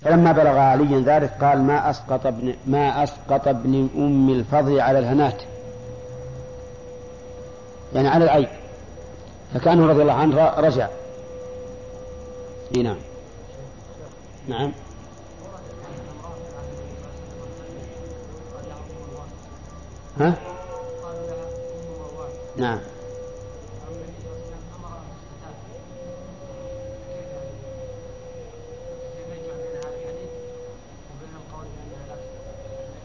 [0.05, 5.43] فلما بلغ عليا ذلك قال ما أسقط ابن ما أسقط ابن أم الفضل على الهنات.
[7.95, 8.49] يعني على العيب.
[9.55, 10.89] فكأنه رضي الله عنه رجع.
[12.77, 12.97] إي نعم.
[14.49, 14.73] نعم.
[20.21, 20.35] ها؟
[22.57, 22.79] نعم.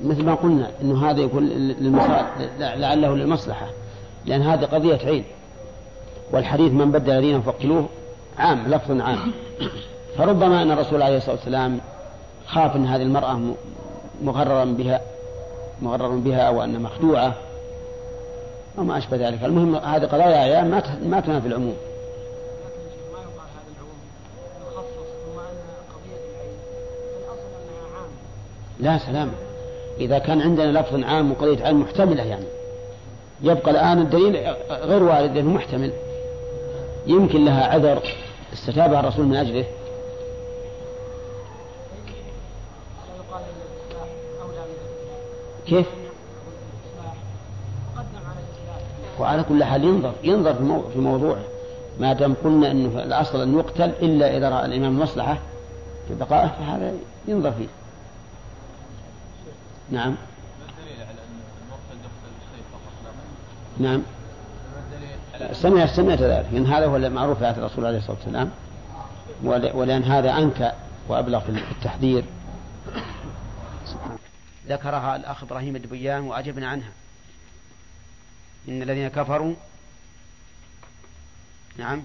[0.04, 1.48] مثل ما قلنا إنه هذا يكون
[2.60, 3.68] لعله للمصلحة
[4.26, 5.24] لأن هذه قضية عين
[6.32, 7.90] والحديث من بدل دينه فاقتلوه
[8.38, 9.32] عام لفظ عام.
[10.18, 11.80] فربما أن الرسول عليه الصلاة والسلام
[12.48, 13.40] خاف أن هذه المرأة
[14.24, 15.02] مغررا بها
[15.82, 17.34] مغرر بها أو أن مخدوعة
[18.78, 19.44] وما أشبه ذلك.
[19.44, 21.76] المهم هذه قضايا أعيان ما ما تنافي العموم.
[28.80, 29.32] لا سلام.
[30.00, 32.46] إذا كان عندنا لفظ عام وقضية عام محتملة يعني
[33.42, 35.92] يبقى الآن الدليل غير وارد لأنه محتمل
[37.08, 38.02] يمكن لها عذر
[38.54, 39.66] استتابها الرسول من أجله
[45.68, 45.86] كيف؟
[49.20, 50.54] وعلى كل حال ينظر ينظر
[50.94, 51.42] في موضوعه
[52.00, 55.38] ما دام قلنا إنه الأصل أن يقتل إلا إذا رأى الإمام المصلحه
[56.08, 56.94] في بقائه فهذا
[57.28, 57.68] ينظر فيه.
[59.92, 60.16] نعم.
[63.78, 64.02] نعم.
[65.52, 66.46] سمع سمعت ذلك.
[66.52, 68.52] لأن هذا هو المعروف في الرسول عليه الصلاة والسلام.
[69.74, 70.72] ولأن هذا أنكى
[71.08, 72.24] وأبلغ في التحذير.
[74.68, 76.92] ذكرها الأخ إبراهيم الدبيان وأجبنا عنها.
[78.70, 79.54] إن الذين كفروا
[81.78, 82.04] نعم.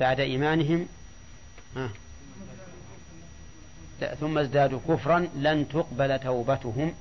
[0.00, 0.86] بعد إيمانهم.
[1.76, 1.88] لا
[4.20, 6.94] ثم ازدادوا كفرا لن تقبل توبتهم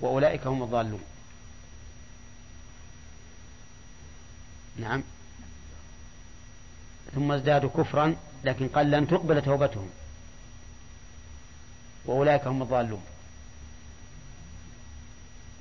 [0.00, 1.00] وأولئك هم الضالون.
[4.76, 5.02] نعم.
[7.14, 9.90] ثم ازدادوا كفرا لكن قال لن تقبل توبتهم
[12.06, 13.02] وأولئك هم الضالون.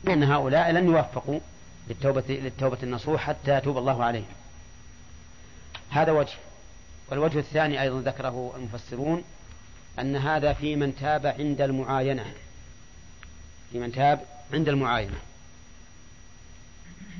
[0.03, 1.39] لأن هؤلاء لن يوفقوا
[1.87, 4.33] للتوبة, للتوبة النصوح حتى يتوب الله عليهم.
[5.89, 6.37] هذا وجه.
[7.09, 9.23] والوجه الثاني أيضا ذكره المفسرون
[9.99, 12.33] أن هذا في من تاب عند المعاينة.
[13.71, 15.17] في من تاب عند المعاينة.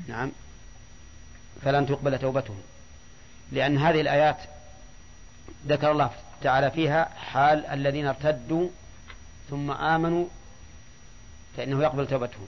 [0.08, 0.32] نعم.
[1.62, 2.60] فلن تقبل توبتهم.
[3.52, 4.36] لأن هذه الآيات
[5.66, 6.10] ذكر الله
[6.42, 8.68] تعالى فيها حال الذين ارتدوا
[9.50, 10.26] ثم آمنوا
[11.56, 12.46] فإنه يقبل توبتهم.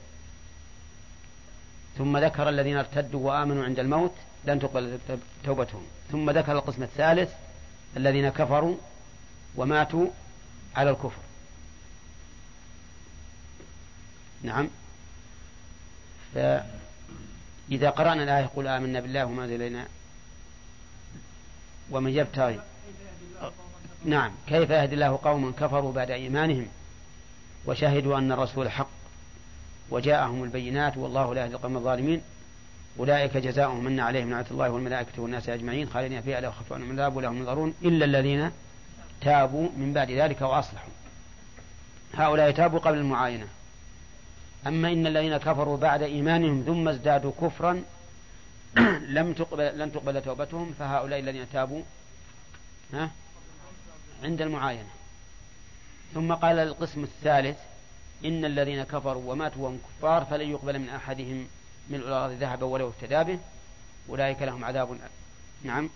[1.98, 4.98] ثم ذكر الذين ارتدوا وآمنوا عند الموت لن تقبل
[5.44, 5.82] توبتهم.
[6.12, 7.32] ثم ذكر القسم الثالث
[7.96, 8.76] الذين كفروا
[9.56, 10.06] وماتوا
[10.76, 11.20] على الكفر.
[14.42, 14.68] نعم.
[16.34, 19.86] فإذا قرأنا الآية قل آمنا بالله وما إلينا
[21.90, 22.61] ومن يبتغي.
[24.04, 24.32] نعم.
[24.46, 26.66] كيف يهدي الله قوما كفروا بعد إيمانهم
[27.66, 28.88] وشهدوا أن الرسول حق
[29.90, 32.22] وجاءهم البينات والله لا يهدي القوم الظالمين.
[32.98, 35.88] أولئك جزاؤهم من عليهم نعمة الله والملائكة والناس أجمعين.
[35.88, 36.40] خالدين فيها.
[36.40, 38.50] لا يخفون من العذاب ولا هم ينظرون إلا الذين
[39.20, 40.92] تابوا من بعد ذلك وأصلحوا.
[42.14, 43.46] هؤلاء تابوا قبل المعاينة.
[44.66, 47.82] أما إن الذين كفروا بعد إيمانهم ثم ازدادوا كفرا
[49.18, 51.82] لم تقبل لن تقبل توبتهم فهؤلاء الذين تابوا
[52.92, 53.10] ها
[54.24, 54.88] عند المعاينة.
[56.14, 57.58] ثم قال القسم الثالث
[58.24, 61.46] إن الذين كفروا وماتوا وهم كفار فلن يقبل من أحدهم
[61.88, 63.38] من الأرض ذهبا ولو افتدى به.
[64.08, 64.98] أولئك لهم عذاب
[65.64, 65.90] نعم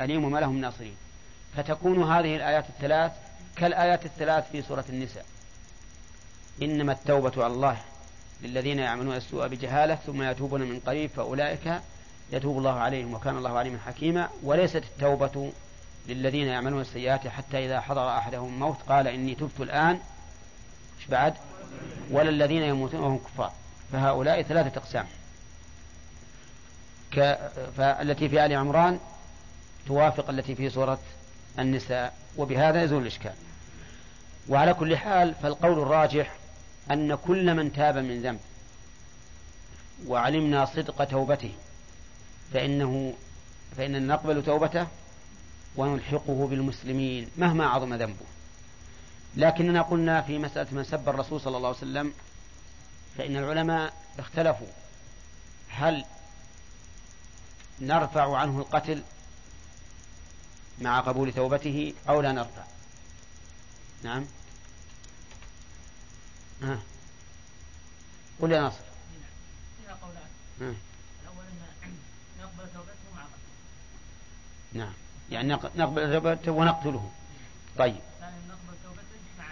[0.00, 0.96] أليم وما لهم ناصرين.
[1.56, 3.12] فتكون هذه الآيات الثلاث
[3.56, 5.24] كالآيات الثلاث في سورة النساء.
[6.62, 7.76] إنما التوبة على الله
[8.42, 11.80] للذين يعملون السوء بجهالة ثم يتوبون من قريب فأولئك
[12.32, 14.28] يتوب الله عليهم وكان الله عليما حكيما.
[14.42, 15.52] وليست التوبة
[16.08, 20.00] للذين يعملون السيئات حتى إذا حضر أحدهم الموت قال إني تبت الآن.
[20.98, 21.34] إيش بعد؟
[22.10, 23.52] ولا الذين يموتون وهم كفار.
[23.92, 25.06] فهؤلاء ثلاثة أقسام.
[27.12, 27.38] ك...
[27.76, 29.00] فالتي في آل عمران
[29.86, 30.98] توافق التي في سورة
[31.58, 33.34] النساء وبهذا يزول الإشكال.
[34.48, 36.34] وعلى كل حال فالقول الراجح
[36.90, 38.40] أن كل من تاب من ذنب
[40.06, 41.52] وعلمنا صدق توبته
[42.52, 43.14] فإنه
[43.76, 44.86] فإننا نقبل توبته
[45.76, 48.26] ونلحقه بالمسلمين مهما عظم ذنبه.
[49.36, 52.12] لكننا قلنا في مسألة من سب الرسول صلى الله عليه وسلم
[53.18, 54.66] فإن العلماء اختلفوا
[55.68, 56.04] هل
[57.80, 59.02] نرفع عنه القتل
[60.78, 62.62] مع قبول توبته أو لا نرفع.
[64.02, 64.26] نعم.
[66.62, 66.78] ها.
[68.40, 68.76] قل يا ناصر.
[69.84, 70.76] فيها قولان
[71.22, 71.44] الأول
[71.84, 71.96] أن
[72.40, 73.52] نقبل توبته مع قتله
[74.72, 74.92] نعم.
[75.30, 77.10] يعني نقبل توبته ونقتله.
[77.78, 78.00] طيب.
[78.22, 79.44] نقبل توبته مع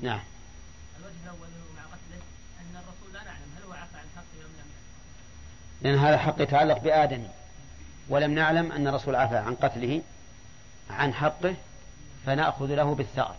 [0.00, 0.20] نعم.
[0.98, 2.22] الوجه الأول مع قتله
[2.60, 4.66] أن الرسول لا نعلم هل هو عفى عن حقه أم لم
[5.82, 7.28] لأن هذا حق يتعلق بآدم.
[8.12, 10.02] ولم نعلم أن الرسول عفى عن قتله
[10.90, 11.54] عن حقه
[12.26, 13.36] فنأخذ له بالثأر.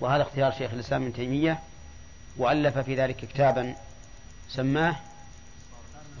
[0.00, 1.58] وهذا اختيار شيخ الإسلام ابن تيمية
[2.36, 3.74] وألف في ذلك كتابا
[4.48, 4.96] سماه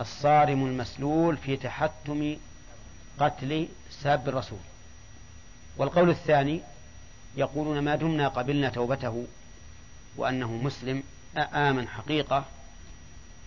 [0.00, 2.36] الصارم المسلول في تحتم
[3.18, 4.58] قتل ساب الرسول.
[5.76, 6.60] والقول الثاني
[7.36, 9.26] يقولون ما دمنا قبلنا توبته
[10.16, 11.02] وأنه مسلم
[11.36, 12.44] آمن حقيقة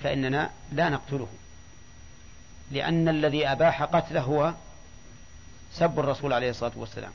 [0.04, 1.28] فإننا لا نقتله.
[2.72, 4.54] لأن الذي أباح قتله هو
[5.72, 7.12] سب الرسول عليه الصلاة والسلام.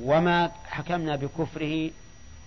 [0.00, 1.90] وما حكمنا بكفره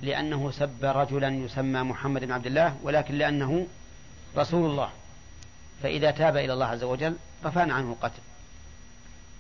[0.02, 3.68] لأنه سب رجلا يسمى محمد بن عبد الله ولكن لأنه
[4.38, 4.90] رسول الله.
[5.84, 8.22] فإذا تاب إلى الله عز وجل رفعنا عنه القتل.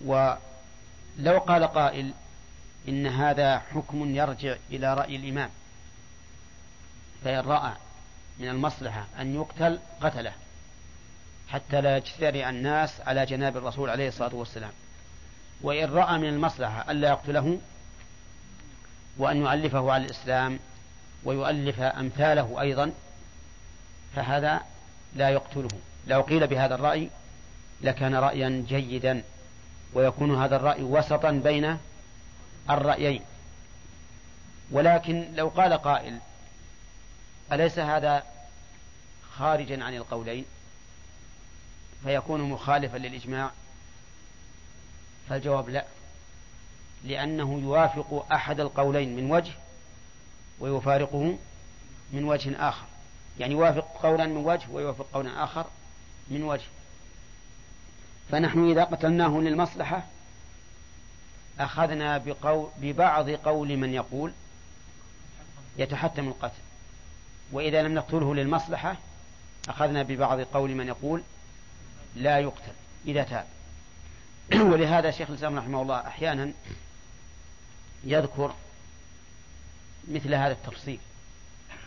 [0.06, 2.14] ولو قال قائل
[2.88, 5.50] إن هذا حكم يرجع إلى رأي الإمام
[7.24, 7.74] فإن رأى
[8.40, 10.34] من المصلحة أن يقتل قتله.
[11.54, 14.72] حتى لا يجترئ الناس على جناب الرسول عليه الصلاة والسلام.
[15.62, 17.60] وإن رأى من المصلحة ألا يقتله
[19.18, 20.60] وأن يؤلفه على الإسلام
[21.24, 22.92] ويؤلف أمثاله أيضا
[24.16, 24.62] فهذا
[25.16, 25.70] لا يقتله.
[26.08, 27.10] لو قيل بهذا الرأي
[27.82, 29.24] لكان رأيا جيدا
[29.94, 31.78] ويكون هذا الرأي وسطا بين
[32.70, 33.22] الرأيين.
[34.72, 36.18] ولكن لو قال قائل
[37.52, 38.24] أليس هذا
[39.38, 40.46] خارجا عن القولين؟
[42.04, 43.52] فيكون مخالفا للإجماع؟
[45.30, 45.86] فالجواب لا.
[47.04, 49.52] لأنه يوافق أحد القولين من وجه
[50.60, 51.38] ويفارقه
[52.14, 52.86] من وجه آخر.
[53.40, 55.66] يعني يوافق قولا من وجه ويوافق قولا آخر
[56.28, 56.66] من وجه.
[58.32, 60.04] فنحن إذا قتلناه للمصلحة
[61.60, 64.34] أخذنا بقول ببعض قول من يقول
[65.78, 66.62] يتحتم القتل.
[67.52, 68.96] وإذا لم نقتله للمصلحة
[69.70, 71.24] أخذنا ببعض قول من يقول
[72.16, 72.72] لا يقتل
[73.06, 73.46] إذا تاب.
[74.72, 76.52] ولهذا شيخ الإسلام رحمه الله أحيانا
[78.04, 78.54] يذكر
[80.08, 81.00] مثل هذا التفصيل.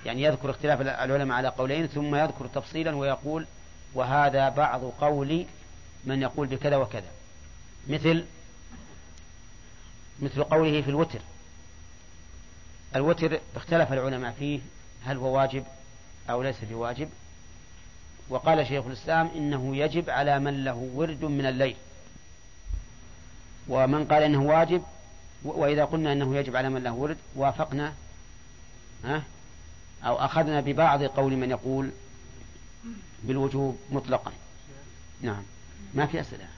[0.06, 3.46] يعني يذكر اختلاف العلماء على قولين ثم يذكر تفصيلا ويقول
[3.94, 5.46] وهذا بعض قول
[6.04, 7.10] من يقول بكذا وكذا.
[7.88, 8.24] مثل
[10.22, 11.20] مثل قوله في الوتر.
[12.96, 14.60] الوتر اختلف العلماء فيه
[15.04, 15.64] هل هو واجب
[16.30, 17.08] أو ليس بواجب.
[18.28, 21.76] وقال شيخ الإسلام إنه يجب على من له ورد من الليل.
[23.68, 24.82] ومن قال إنه واجب
[25.44, 27.94] وإذا قلنا أنه يجب على من له ورد وافقنا
[29.04, 29.22] ها؟
[30.04, 31.90] أو أخذنا ببعض قول من يقول
[33.22, 34.32] بالوجوب مطلقا.
[35.20, 35.42] نعم.
[35.94, 36.48] ما في أسئلة؟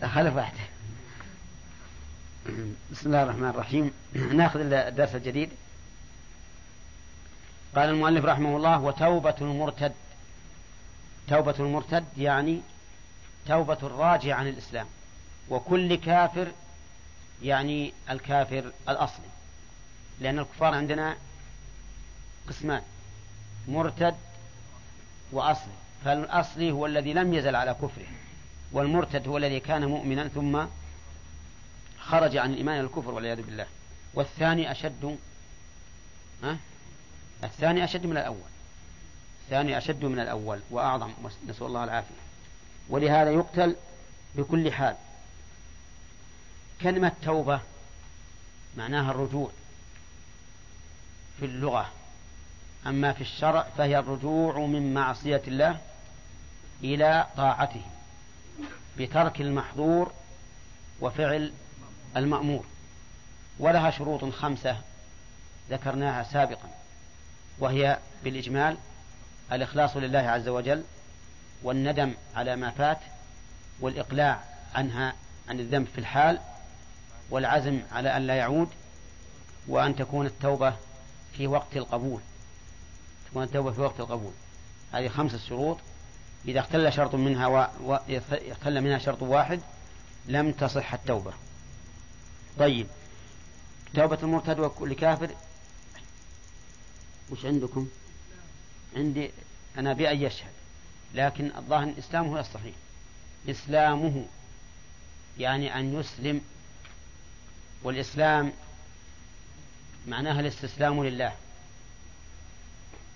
[0.14, 0.75] خلف واحدة
[2.92, 3.92] بسم الله الرحمن الرحيم.
[4.14, 5.50] ناخذ الدرس الجديد.
[7.76, 9.92] قال المؤلف رحمه الله وتوبة المرتد.
[11.28, 12.60] توبة المرتد يعني
[13.46, 14.86] توبة الراجع عن الإسلام.
[15.50, 16.48] وكل كافر
[17.42, 19.26] يعني الكافر الأصلي.
[20.20, 21.16] لأن الكفار عندنا
[22.48, 22.82] قسمان
[23.68, 24.14] مرتد
[25.32, 25.72] وأصلي.
[26.04, 28.06] فالأصلي هو الذي لم يزل على كفره
[28.72, 30.64] والمرتد هو الذي كان مؤمنا ثم
[32.06, 33.66] خرج عن الإيمان الكفر والعياذ بالله.
[34.14, 35.18] والثاني أشد
[36.42, 36.56] ها؟
[37.44, 38.48] الثاني أشد من الأول.
[39.44, 41.10] الثاني أشد من الأول وأعظم.
[41.48, 42.14] نسأل الله العافية.
[42.88, 43.76] ولهذا يقتل
[44.34, 44.96] بكل حال.
[46.82, 47.60] كلمة توبة
[48.76, 49.50] معناها الرجوع
[51.40, 51.92] في اللغة.
[52.86, 55.80] أما في الشرع فهي الرجوع من معصية الله
[56.84, 57.82] إلى طاعته
[58.98, 60.12] بترك المحظور
[61.00, 61.52] وفعل
[62.16, 62.64] المأمور.
[63.58, 64.76] ولها شروط خمسة
[65.70, 66.68] ذكرناها سابقا
[67.58, 68.76] وهي بالإجمال
[69.52, 70.84] الإخلاص لله عز وجل
[71.62, 72.98] والندم على ما فات
[73.80, 74.40] والإقلاع
[74.74, 75.14] عنها
[75.48, 76.40] عن الذنب في الحال
[77.30, 78.68] والعزم على أن لا يعود
[79.68, 80.74] وأن تكون التوبة
[81.32, 82.20] في وقت القبول.
[83.30, 84.32] تكون التوبة في وقت القبول.
[84.92, 85.78] هذه خمسة شروط.
[86.48, 87.66] إذا اختل شرط منها و...
[87.84, 87.98] و...
[88.32, 89.60] اختل منها شرط واحد
[90.26, 91.32] لم تصح التوبة.
[92.58, 92.86] طيب.
[93.94, 95.30] توبة المرتد وكل كافر
[97.30, 97.88] وش عندكم؟
[98.96, 99.30] عندي
[99.78, 100.52] أنا بأن يشهد
[101.14, 102.74] لكن الظاهر إسلامه الصحيح
[103.48, 104.26] إسلامه
[105.38, 106.40] يعني أن يسلم
[107.82, 108.52] والإسلام
[110.06, 111.32] معناها الاستسلام لله.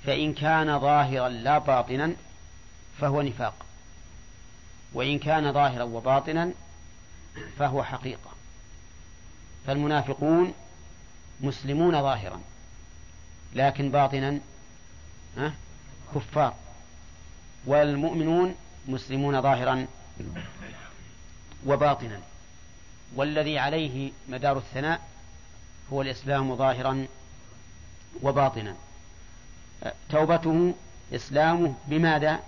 [0.07, 2.15] فإن كان ظاهرا لا باطنا
[3.01, 3.67] فهو نفاق
[4.93, 6.53] وإن كان ظاهرا وباطنا
[7.59, 8.40] فهو حقيقة.
[9.67, 10.55] فالمنافقون
[11.41, 12.41] مسلمون ظاهرا
[13.55, 14.41] لكن باطنا
[16.15, 16.55] كفار
[17.67, 18.55] والمؤمنون
[18.89, 19.87] مسلمون ظاهرا
[21.67, 22.21] وباطنا.
[23.17, 25.01] والذي عليه مدار الثناء
[25.93, 27.07] هو الإسلام ظاهرا
[28.23, 28.75] وباطنا.
[30.11, 30.75] توبته
[31.15, 32.41] إسلامه بماذا؟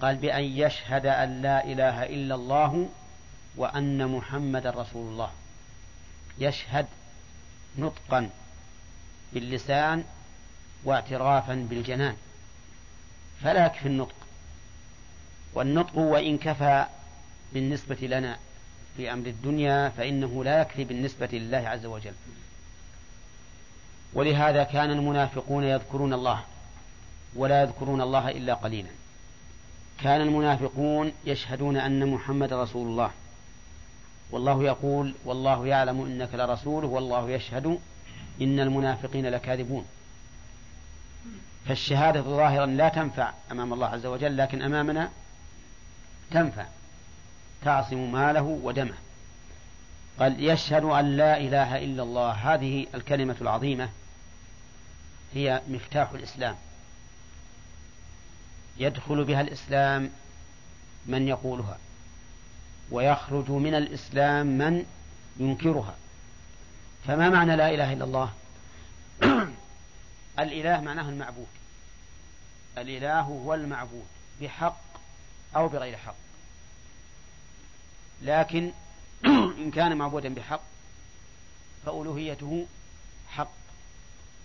[0.00, 2.88] قال بأن يشهد أن لا إله إلا الله
[3.56, 5.30] وأن محمد رسول الله.
[6.38, 6.86] يشهد
[7.78, 8.30] نطقا
[9.32, 10.04] باللسان
[10.84, 12.16] واعترافا بالجنان.
[13.42, 14.14] فلا يكفي النطق.
[15.54, 16.86] والنطق وإن كفى
[17.52, 18.38] بالنسبة لنا
[18.96, 22.14] في أمر الدنيا فإنه لا يكفي بالنسبة لله عز وجل.
[24.14, 26.44] ولهذا كان المنافقون يذكرون الله
[27.36, 28.90] ولا يذكرون الله إلا قليلا.
[30.02, 33.10] كان المنافقون يشهدون أن محمد رسول الله.
[34.30, 37.78] والله يقول والله يعلم إنك لرسوله والله يشهد
[38.40, 39.86] إن المنافقين لكاذبون.
[41.66, 45.10] فالشهادة ظاهرا لا تنفع أمام الله عز وجل لكن أمامنا
[46.30, 46.66] تنفع.
[47.64, 48.94] تعصم ماله ودمه.
[50.18, 52.30] قال يشهد أن لا إله إلا الله.
[52.30, 53.90] هذه الكلمة العظيمة
[55.34, 56.56] هي مفتاح الإسلام.
[58.78, 60.10] يدخل بها الإسلام
[61.06, 61.78] من يقولها.
[62.90, 64.86] ويخرج من الإسلام من
[65.36, 65.94] ينكرها.
[67.06, 68.32] فما معنى لا إله إلا الله؟
[70.38, 71.46] الإله معناه المعبود.
[72.78, 74.06] الإله هو المعبود
[74.40, 74.80] بحق
[75.56, 76.14] أو بغير حق.
[78.22, 78.72] لكن
[79.62, 80.62] إن كان معبودا بحق
[81.86, 82.66] فألوهيته
[83.28, 83.52] حق.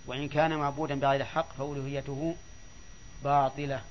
[0.05, 2.35] وإن كان معبودا بغير حق فألوهيته
[3.23, 3.81] باطلة.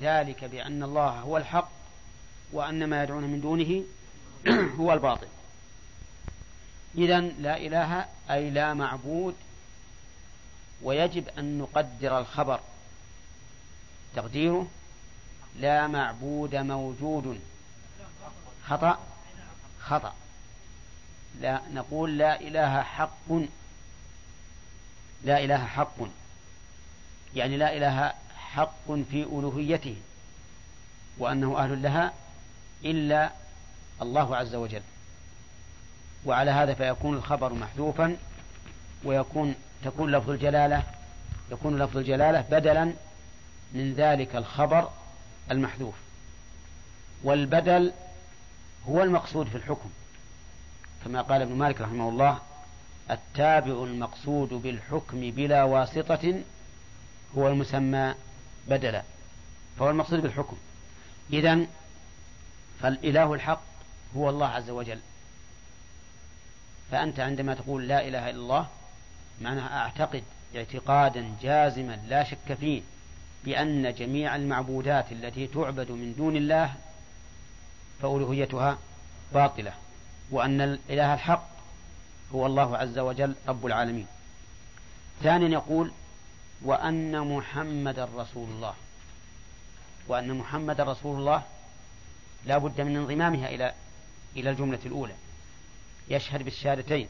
[0.00, 1.83] ذلك بأن الله هو الحق.
[2.52, 3.84] وأن ما يدعون من دونه
[4.80, 5.26] هو الباطل.
[6.94, 9.34] إذا لا إله أي لا معبود.
[10.82, 12.60] ويجب أن نقدر الخبر.
[14.16, 14.68] تقديره
[15.56, 17.40] لا معبود موجود.
[18.66, 18.98] خطأ؟
[19.80, 20.14] خطأ.
[21.40, 23.30] لا نقول لا إله حق.
[25.24, 25.96] لا إله حق.
[27.34, 29.96] يعني لا إله حق في ألوهيته.
[31.18, 32.12] وأنه أهل لها
[32.84, 33.30] إلا
[34.02, 34.82] الله عز وجل.
[36.26, 38.16] وعلى هذا فيكون الخبر محذوفا
[39.04, 39.54] ويكون
[39.84, 40.82] تكون لفظ الجلالة
[41.50, 42.92] يكون لفظ الجلالة بدلا
[43.72, 44.90] من ذلك الخبر
[45.50, 45.94] المحذوف.
[47.24, 47.92] والبدل
[48.88, 49.90] هو المقصود في الحكم.
[51.04, 52.38] كما قال ابن مالك رحمه الله
[53.10, 56.42] التابع المقصود بالحكم بلا واسطة
[57.38, 58.14] هو المسمى
[58.68, 59.02] بدلا
[59.78, 60.56] فهو المقصود بالحكم.
[61.32, 61.66] إذا
[62.84, 63.62] فالإله الحق
[64.16, 64.98] هو الله عز وجل.
[66.90, 68.66] فأنت عندما تقول لا إله إلا الله
[69.40, 70.24] معناها أعتقد
[70.56, 72.82] اعتقادا جازما لا شك فيه
[73.44, 76.74] بأن جميع المعبودات التي تعبد من دون الله
[78.02, 78.78] فألوهيتها
[79.32, 79.72] باطلة
[80.30, 81.48] وأن الإله الحق
[82.34, 84.06] هو الله عز وجل رب العالمين.
[85.22, 85.92] ثانيا يقول
[86.62, 88.74] وأن محمد رسول الله.
[90.08, 91.42] وأن محمد رسول الله
[92.46, 93.74] لا بد من انضمامها إلى
[94.36, 95.14] إلى الجملة الأولى.
[96.08, 97.08] يشهد بالشهادتين.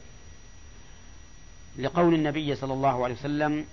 [1.77, 3.65] لقول النبي صلى الله عليه وسلم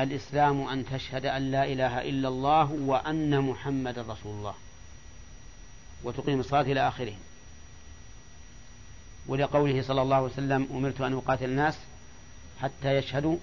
[0.00, 4.54] الإسلام أن تشهد أن لا إله إلا الله وأن محمد رسول الله.
[6.04, 7.14] وتقيم الصلاة إلى آخره.
[9.26, 11.78] ولقوله صلى الله عليه وسلم أمرت أن أقاتل الناس
[12.62, 13.36] حتى يشهدوا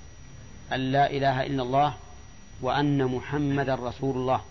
[0.73, 1.97] أن لا إله إلا الله
[2.61, 4.41] وأن محمد رسول الله.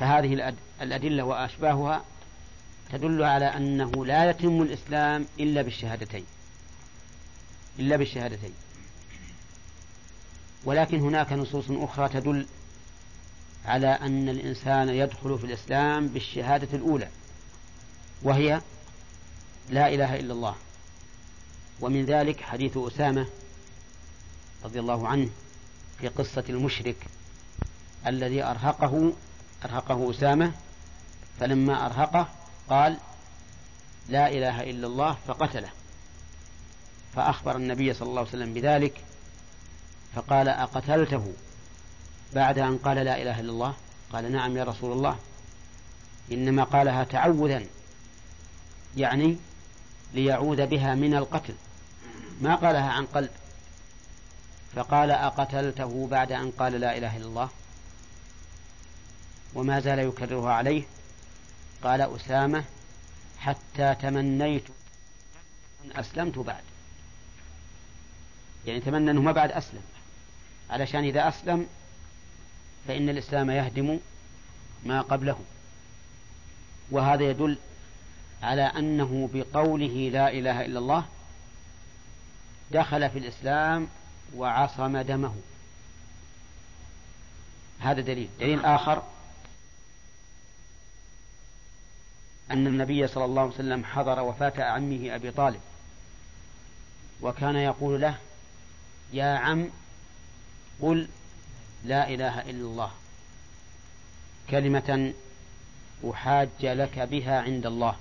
[0.00, 2.04] فهذه الأدلة وأشباهها
[2.92, 6.24] تدل على أنه لا يتم الإسلام إلا بالشهادتين.
[7.78, 8.52] إلا بالشهادتين.
[10.64, 12.46] ولكن هناك نصوص أخرى تدل
[13.64, 17.08] على أن الإنسان يدخل في الإسلام بالشهادة الأولى
[18.22, 18.60] وهي
[19.70, 20.54] لا إله إلا الله.
[21.80, 23.26] ومن ذلك حديث أسامة
[24.64, 25.30] رضي الله عنه
[26.00, 27.06] في قصة المشرك
[28.06, 29.12] الذي أرهقه
[29.64, 30.52] أرهقه أسامة
[31.40, 32.28] فلما أرهقه
[32.70, 32.96] قال
[34.08, 35.68] لا إله إلا الله فقتله.
[37.16, 39.04] فأخبر النبي صلى الله عليه وسلم بذلك
[40.14, 41.32] فقال أقتلته؟
[42.34, 43.74] بعد أن قال لا إله إلا الله
[44.12, 45.16] قال نعم يا رسول الله.
[46.32, 47.62] إنما قالها تعوذا
[48.96, 49.36] يعني
[50.14, 51.54] ليعود بها من القتل.
[52.40, 53.30] ما قالها عن قلب؟
[54.76, 57.48] فقال أقتلته بعد أن قال لا إله إلا الله
[59.54, 60.82] وما زال يكررها عليه؟
[61.82, 62.64] قال أسامة
[63.38, 64.64] حتى تمنيت
[65.84, 66.62] أن أسلمت بعد.
[68.66, 69.82] يعني تمنى أنه ما بعد أسلم.
[70.70, 71.66] علشان إذا أسلم
[72.88, 73.98] فإن الإسلام يهدم
[74.84, 75.40] ما قبله.
[76.90, 77.58] وهذا يدل
[78.42, 81.04] على أنه بقوله لا إله إلا الله
[82.70, 83.88] دخل في الإسلام
[84.34, 85.34] وعصم دمه.
[87.80, 88.28] هذا دليل.
[88.40, 89.02] دليل آخر.
[92.50, 95.60] أن النبي صلى الله عليه وسلم حضر وفاة عمه أبي طالب.
[97.22, 98.18] وكان يقول له
[99.12, 99.68] يا عم
[100.82, 101.08] قل
[101.84, 102.90] لا إله إلا الله
[104.50, 105.12] كلمة
[106.10, 107.96] أحاج لك بها عند الله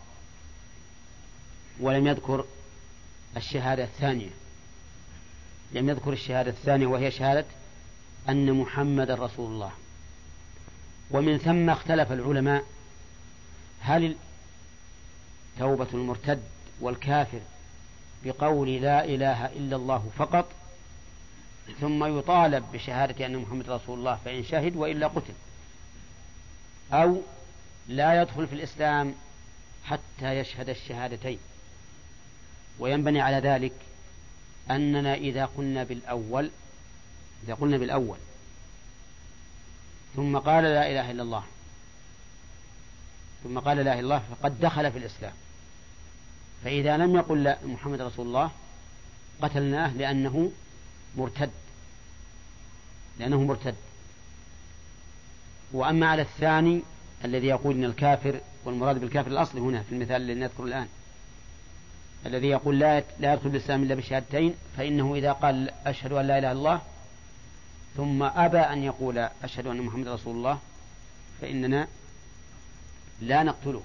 [1.79, 2.45] ولم يذكر
[3.37, 4.29] الشهادة الثانية.
[5.71, 7.45] لم يذكر الشهادة الثانية وهي شهادة
[8.29, 9.71] أن محمد رسول الله.
[11.11, 12.63] ومن ثم اختلف العلماء
[13.79, 14.15] هل
[15.59, 16.43] توبة المرتد
[16.81, 17.39] والكافر
[18.25, 20.45] بقول لا إله إلا الله فقط
[21.81, 25.33] ثم يطالب بشهادة أن محمد رسول الله فإن شهد وإلا قتل
[26.93, 27.21] أو
[27.87, 29.15] لا يدخل في الإسلام
[29.85, 31.39] حتى يشهد الشهادتين.
[32.79, 33.73] وينبني على ذلك
[34.71, 36.51] أننا إذا قلنا بالأول
[37.43, 38.17] إذا قلنا بالأول
[40.15, 41.43] ثم قال لا إله إلا الله
[43.43, 45.33] ثم قال لا إله إلا الله فقد دخل في الإسلام.
[46.63, 48.51] فإذا لم يقل لا محمد رسول الله
[49.41, 50.51] قتلناه لأنه
[51.17, 51.51] مرتد.
[53.19, 53.75] لأنه مرتد.
[55.73, 56.81] وأما على الثاني
[57.25, 60.87] الذي يقول إن الكافر والمراد بالكافر الأصلي هنا في المثال الذي نذكره الآن.
[62.25, 66.51] الذي يقول لا لا يدخل الإسلام إلا بشهادتين فإنه إذا قال أشهد أن لا إله
[66.51, 66.81] إلا الله
[67.97, 70.59] ثم أبى أن يقول أشهد أن محمد رسول الله
[71.41, 71.87] فإننا
[73.21, 73.81] لا نقتله.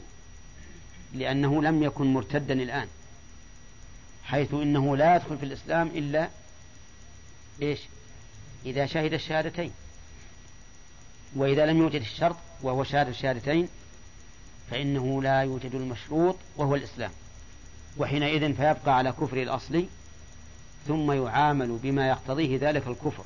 [1.14, 2.88] لأنه لم يكن مرتدا الآن
[4.24, 6.28] حيث إنه لا يدخل في الإسلام إلا
[7.62, 7.80] إيش؟
[8.66, 9.72] إذا شهد الشهادتين.
[11.36, 13.68] وإذا لم يوجد الشرط وهو شهادة الشهادتين
[14.70, 17.10] فإنه لا يوجد المشروط وهو الإسلام.
[17.98, 19.88] وحينئذ فيبقى على كفر الأصلي
[20.86, 23.24] ثم يعامل بما يقتضيه ذلك الكفر.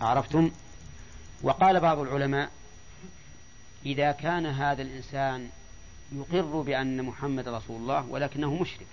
[0.00, 0.50] عرفتم؟
[1.42, 2.50] وقال بعض العلماء
[3.86, 5.48] إذا كان هذا الإنسان
[6.14, 8.86] يقر بأن محمد رسول الله ولكنه مشرك.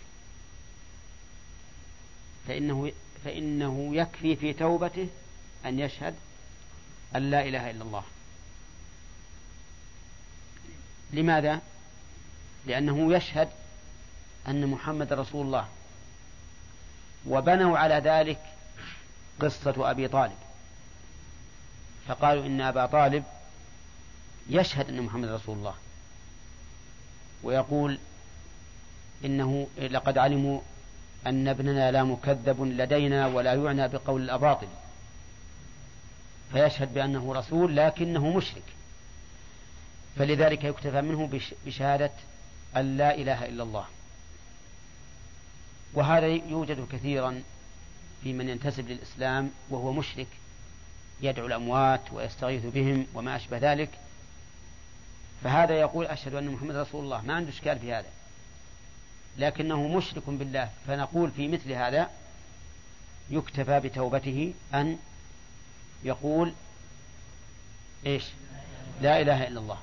[2.47, 2.91] فإنه
[3.25, 5.07] فإنه يكفي في توبته
[5.65, 6.15] أن يشهد
[7.15, 8.03] أن لا إله إلا الله.
[11.13, 11.61] لماذا؟
[12.65, 13.49] لأنه يشهد
[14.47, 15.67] أن محمد رسول الله.
[17.27, 18.41] وبنوا على ذلك
[19.39, 20.37] قصة أبي طالب.
[22.07, 23.23] فقالوا إن أبا طالب
[24.49, 25.75] يشهد أن محمد رسول الله.
[27.43, 27.99] ويقول
[29.25, 30.59] إنه لقد علموا
[31.27, 34.67] أن ابننا لا مكذب لدينا ولا يعنى بقول الأباطل.
[36.51, 38.63] فيشهد بأنه رسول لكنه مشرك.
[40.17, 42.11] فلذلك يكتفى منه بشهادة
[42.77, 43.85] أن لا إله إلا الله.
[45.93, 47.43] وهذا يوجد كثيرا
[48.23, 50.27] في من ينتسب للإسلام وهو مشرك
[51.21, 53.89] يدعو الأموات ويستغيث بهم وما أشبه ذلك.
[55.43, 57.21] فهذا يقول أشهد أن محمد رسول الله.
[57.21, 58.09] ما عنده إشكال في هذا.
[59.37, 60.69] لكنه مشرك بالله.
[60.87, 62.09] فنقول في مثل هذا
[63.29, 64.97] يكتفى بتوبته أن
[66.03, 66.53] يقول
[68.05, 68.23] إيش؟
[69.01, 69.77] لا إله إلا الله.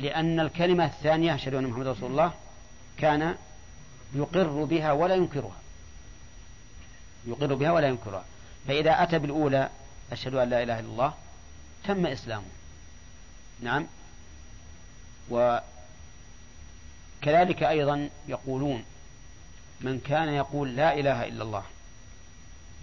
[0.00, 2.32] لأن الكلمة الثانية أشهد أن محمد رسول الله
[2.98, 3.36] كان
[4.14, 5.56] يقر بها ولا ينكرها.
[7.26, 8.24] يقر بها ولا ينكرها.
[8.68, 9.70] فإذا أتى بالأولى
[10.12, 11.14] أشهد أن لا إله إلا الله
[11.84, 12.44] تم إسلامه.
[13.60, 13.86] نعم.
[15.30, 15.62] وكذلك
[17.62, 18.84] أيضا يقولون
[19.80, 21.64] من كان يقول لا إله إلا الله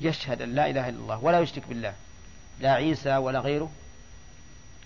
[0.02, 1.94] يشهد أن لا إله إلا الله ولا يشرك بالله
[2.60, 3.72] لا عيسى ولا غيره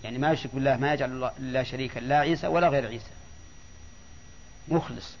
[0.04, 3.10] يعني ما يشرك بالله ما يجعل الله شريكا لا عيسى ولا غير عيسى
[4.68, 5.12] مخلص.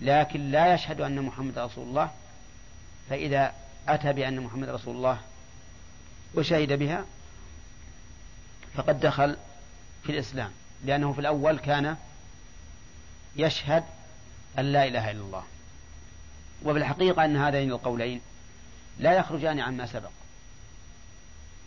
[0.00, 2.10] لكن لا يشهد أن محمد رسول الله
[3.10, 3.52] فإذا
[3.88, 5.20] أتى بأن محمد رسول الله
[6.34, 7.04] وشهد بها
[8.74, 9.36] فقد دخل
[10.04, 10.50] في الإسلام.
[10.84, 11.96] لأنه في الأول كان
[13.36, 13.84] يشهد
[14.58, 15.44] أن لا إله إلا الله.
[16.64, 18.20] وبالحقيقة أن هذين القولين
[18.98, 20.10] لا يخرجان عما سبق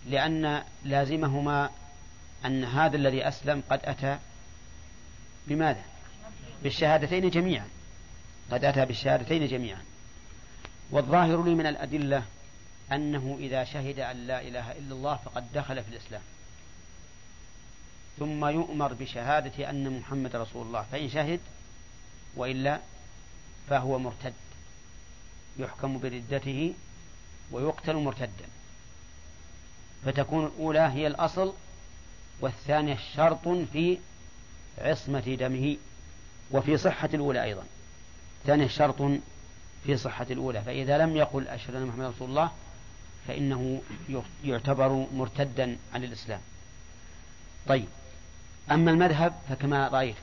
[0.09, 1.69] لأن لازمهما
[2.45, 4.17] أن هذا الذي أسلم قد أتى
[5.47, 5.83] بماذا؟
[6.63, 7.67] بالشهادتين جميعا.
[8.51, 9.81] قد أتى بالشهادتين جميعا.
[10.91, 12.23] والظاهر لي من الأدلة
[12.91, 16.21] أنه إذا شهد أن لا إله إلا الله فقد دخل في الإسلام.
[18.19, 20.85] ثم يؤمر بشهادة أن محمد رسول الله.
[20.91, 21.39] فإن شهد
[22.35, 22.79] وإلا
[23.69, 24.33] فهو مرتد
[25.59, 26.73] يحكم بردته
[27.51, 28.45] ويقتل مرتدا.
[30.05, 31.53] فتكون الأولى هي الأصل
[32.41, 33.97] والثانية شرط في
[34.77, 35.77] عصمة دمه
[36.51, 37.63] وفي صحة الأولى أيضا.
[38.45, 39.01] ثانية شرط
[39.83, 42.51] في صحة الأولى فإذا لم يقل أشهد أن محمد رسول الله
[43.27, 43.81] فإنه
[44.43, 46.41] يعتبر مرتدا عن الإسلام.
[47.67, 47.87] طيب
[48.71, 50.15] أما المذهب فكما رأيت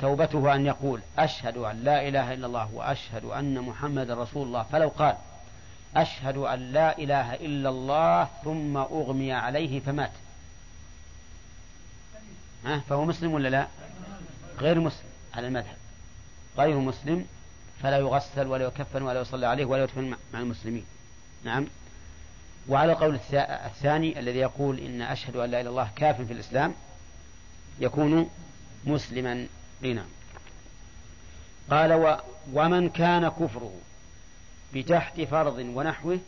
[0.00, 4.88] توبته أن يقول أشهد أن لا إله إلا الله وأشهد أن محمد رسول الله فلو
[4.88, 5.16] قال
[5.96, 10.12] أشهد أن لا إله إلا الله ثم أغمي عليه فمات.
[12.64, 13.66] ها فهو مسلم ولا لا؟
[14.58, 15.76] غير مسلم على المذهب.
[16.58, 17.26] غير مسلم
[17.82, 20.84] فلا يغسل ولا يكفن ولا يصلى عليه ولا يدفن مع المسلمين.
[21.44, 21.66] نعم.
[22.68, 23.18] وعلى القول
[23.66, 26.74] الثاني الذي يقول إن أشهد أن لا إله إلا الله كاف في الإسلام
[27.80, 28.30] يكون
[28.84, 29.46] مسلما
[29.80, 30.06] نعم
[31.70, 32.20] قال و
[32.52, 33.74] ومن كان كفره
[34.74, 36.18] بتحت فرض ونحوه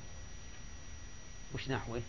[1.54, 2.02] وش نحوه؟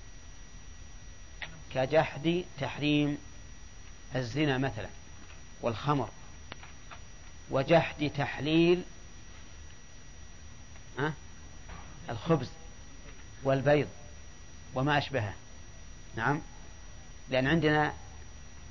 [1.74, 3.18] كجحد تحريم
[4.16, 4.88] الزنا مثلا
[5.62, 6.10] والخمر
[7.50, 8.84] وجحد تحليل
[12.10, 12.50] الخبز
[13.44, 13.88] والبيض.
[14.76, 15.34] وما أشبهه.
[16.16, 16.42] نعم.
[17.30, 17.94] لأن عندنا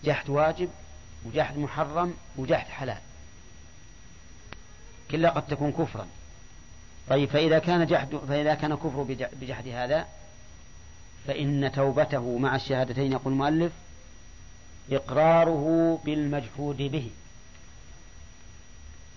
[0.04, 0.68] جحد واجب
[1.24, 2.98] وجحد محرم وجحد حلال.
[5.10, 6.06] كلها قد تكون كفرا.
[7.08, 9.02] طيب فإذا كان جحد فإذا كان كفر
[9.40, 10.06] بجحد هذا
[11.26, 13.72] فإن توبته مع الشهادتين يقول المؤلف
[14.92, 17.10] إقراره بالمجحود به.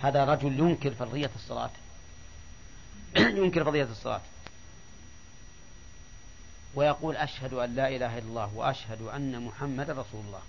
[0.01, 1.69] هذا رجل ينكر فرضية الصلاة.
[3.17, 4.21] ينكر فرضية الصلاة.
[6.77, 10.41] ويقول أشهد أن لا إله إلا الله وأشهد أن محمد رسول الله.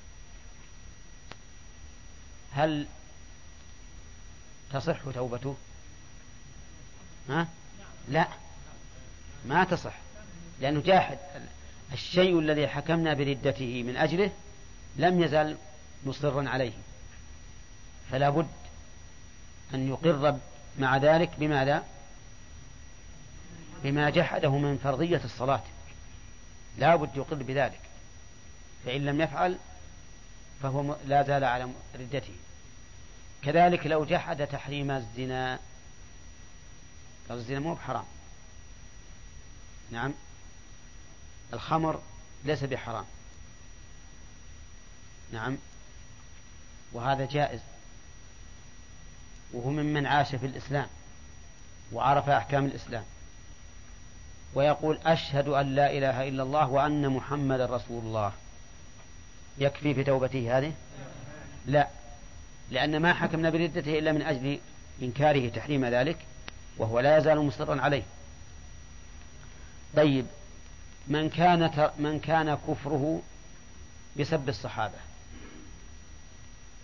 [2.52, 2.86] هل
[4.72, 5.56] تصح توبته؟
[7.28, 7.48] ها؟
[8.08, 8.28] لا.
[9.46, 9.94] ما تصح.
[10.60, 11.18] لأنه جاحد.
[11.92, 14.30] الشيء الذي حكمنا بردته من أجله
[14.96, 15.56] لم يزل
[16.06, 16.72] مصرا عليه.
[18.10, 18.48] فلا بد
[19.74, 20.38] أن يقر
[20.78, 21.84] مع ذلك بماذا؟
[23.82, 25.62] بما جحده من فرضية الصلاة.
[26.78, 27.80] لا بد يقر بذلك.
[28.84, 29.58] فإن لم يفعل
[30.62, 32.34] فهو لا زال على ردته.
[33.42, 35.58] كذلك لو جحد تحريم الزنا
[37.30, 38.04] الزنا مو بحرام.
[39.90, 40.14] نعم.
[41.52, 42.02] الخمر
[42.44, 43.04] ليس بحرام.
[45.32, 45.56] نعم.
[46.92, 47.60] وهذا جائز.
[49.52, 50.86] وهو ممن عاش في الإسلام
[51.92, 53.04] وعرف أحكام الإسلام.
[54.54, 58.32] ويقول أشهد أن لا إله إلا الله وأن محمد رسول الله.
[59.58, 60.72] يكفي في توبته هذه؟
[61.66, 61.88] لا.
[62.70, 64.58] لأن ما حكمنا بردته إلا من أجل
[65.02, 66.16] إنكاره تحريم ذلك
[66.78, 68.02] وهو لا يزال مصرا عليه.
[69.96, 70.26] طيب
[71.06, 73.22] من كان من كان كفره
[74.20, 74.98] بسب الصحابة؟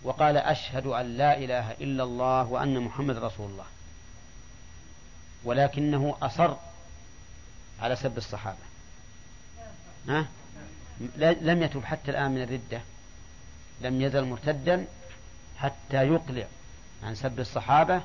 [0.02, 3.66] وقال أشهد أن لا إله إلا الله وأن محمد رسول الله.
[5.44, 6.54] ولكنه أصر
[7.80, 8.58] على سب الصحابة.
[10.08, 10.26] ها؟
[11.18, 12.80] لم يتوب حتى الآن من الردة.
[13.80, 14.86] لم يزل مرتدا
[15.58, 16.46] حتى يقلع
[17.02, 18.02] عن سب الصحابة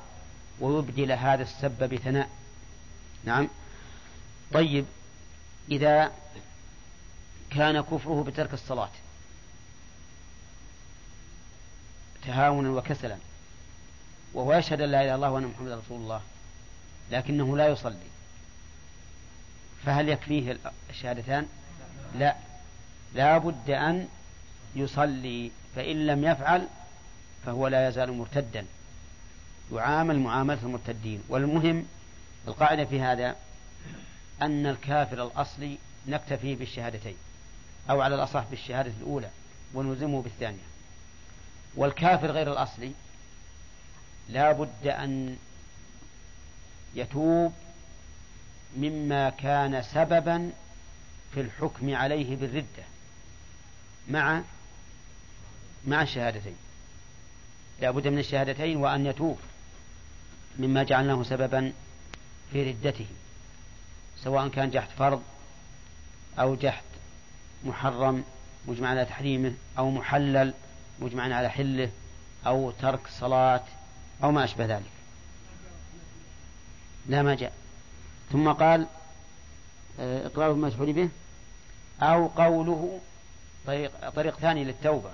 [0.60, 2.30] ويبدل هذا السب بثناء.
[3.24, 3.48] نعم.
[4.52, 4.84] طيب
[5.70, 6.12] إذا
[7.50, 8.90] كان كفره بترك الصلاة.
[12.22, 13.16] تهاونا وكسلا.
[14.34, 16.20] وهو يشهد أن لا إله إلا الله وأن محمد رسول الله.
[17.10, 18.10] لكنه لا يصلي.
[19.86, 20.58] فهل يكفيه
[20.90, 21.46] الشهادتان؟
[22.14, 22.36] لا.
[23.14, 24.08] لا بد أن
[24.76, 26.66] يصلي فإن لم يفعل
[27.46, 28.66] فهو لا يزال مرتدا.
[29.72, 31.22] يعامل معاملة المرتدين.
[31.28, 31.86] والمهم
[32.48, 33.36] القاعدة في هذا
[34.42, 35.78] أن الكافر الأصلي
[36.08, 37.16] نكتفي بالشهادتين
[37.90, 39.30] أو على الأصح بالشهادة الأولى
[39.74, 40.70] ونلزمه بالثانية.
[41.76, 42.92] والكافر غير الأصلي
[44.28, 45.36] لا بد أن
[46.94, 47.52] يتوب
[48.76, 50.50] مما كان سببا
[51.34, 52.84] في الحكم عليه بالردة
[54.08, 54.42] مع
[55.86, 56.56] مع الشهادتين.
[57.80, 59.38] لا بد من الشهادتين وأن يتوب
[60.58, 61.72] مما جعلناه سببا
[62.52, 63.06] في ردته
[64.24, 65.22] سواء كان جحد فرض
[66.38, 66.82] أو جحد
[67.64, 68.24] محرم
[68.66, 70.54] مجمع على تحريمه أو محلل
[71.00, 71.90] مجمع على حله
[72.46, 73.64] أو ترك صلاة
[74.24, 74.90] أو ما أشبه ذلك.
[77.06, 77.59] لا ما جاء.
[78.32, 78.86] ثم قال
[80.00, 81.08] آه، إقرار المشهور به
[82.02, 83.00] أو قوله
[83.66, 85.10] طريق, طريق ثاني للتوبة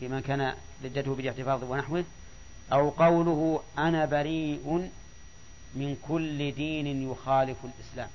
[0.00, 0.54] في من كان
[0.84, 2.04] ردته بالاعتراض ونحوه
[2.72, 4.90] أو قوله أنا بريء
[5.74, 8.08] من كل دين يخالف الإسلام.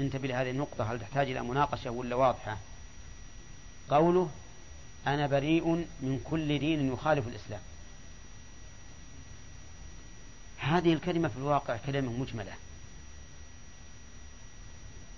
[0.00, 2.58] انتبه لهذه النقطة هل تحتاج إلى مناقشة ولا واضحة؟
[3.90, 4.30] قوله
[5.06, 5.66] أنا بريء
[6.00, 7.60] من كل دين يخالف الإسلام.
[10.64, 12.52] هذه الكلمة في الواقع كلمة مجملة.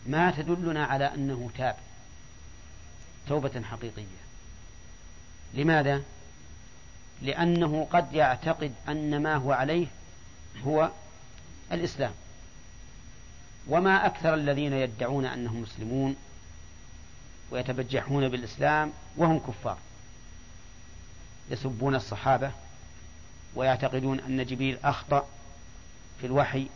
[0.07, 1.77] ما تدلنا على أنه تاب.
[3.29, 4.27] توبة حقيقية.
[5.55, 6.03] لماذا؟
[7.23, 9.87] لأنه قد يعتقد أن ما هو عليه
[10.65, 10.91] هو
[11.73, 12.13] الإسلام.
[13.69, 16.17] وما أكثر الذين يدعون أنهم مسلمون
[17.51, 19.79] ويتبجحون بالإسلام وهم كفار.
[21.51, 22.51] يسبون الصحابة
[23.55, 25.29] ويعتقدون أن جبريل أخطأ
[26.21, 26.67] في الوحي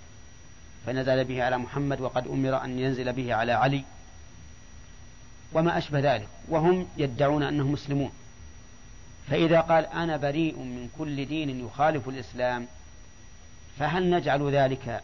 [0.87, 3.85] فنزل به على محمد وقد أمر أن ينزل به على علي
[5.53, 8.13] وما أشبه ذلك وهم يدعون أنهم مسلمون
[9.31, 12.67] فإذا قال أنا بريء من كل دين يخالف الإسلام
[13.79, 15.03] فهل نجعل ذلك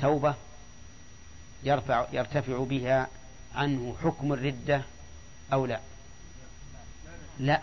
[0.00, 0.34] توبة
[1.64, 3.08] يرفع يرتفع بها
[3.54, 4.82] عنه حكم الردة
[5.52, 5.80] أو لا؟
[7.40, 7.60] لا.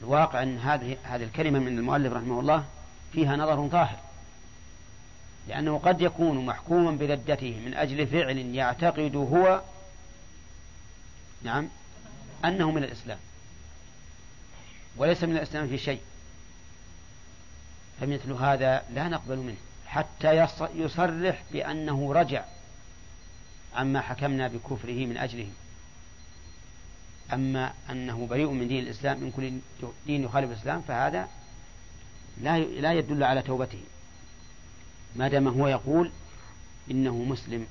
[0.00, 2.64] الواقع أن هذه هذه الكلمة من المؤلف رحمه الله
[3.12, 3.98] فيها نظر ظاهر.
[5.48, 9.62] لأنه قد يكون محكوما بردته من أجل فعل يعتقد هو
[11.42, 11.68] نعم
[12.44, 13.18] أنه من الإسلام.
[14.96, 16.00] وليس من الإسلام في شيء.
[18.00, 19.56] فمثل هذا لا نقبل منه.
[19.86, 22.44] حتى يصرح بأنه رجع
[23.74, 25.48] عما حكمنا بكفره من أجله.
[27.32, 29.52] أما أنه بريء من دين الإسلام من كل
[30.06, 31.28] دين يخالف الإسلام فهذا
[32.40, 33.80] لا لا يدل على توبته.
[35.16, 36.10] ما دام هو يقول
[36.90, 37.66] إنه مسلم.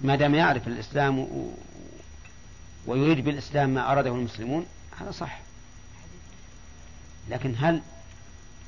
[0.00, 1.52] ما دام يعرف الإسلام و...
[2.86, 4.66] ويريد بالإسلام ما أراده المسلمون
[5.00, 5.40] هذا صح.
[7.28, 7.82] لكن هل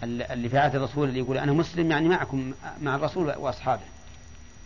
[0.03, 3.83] اللي في عهد الرسول اللي يقول أنا مسلم يعني معكم مع الرسول وأصحابه؟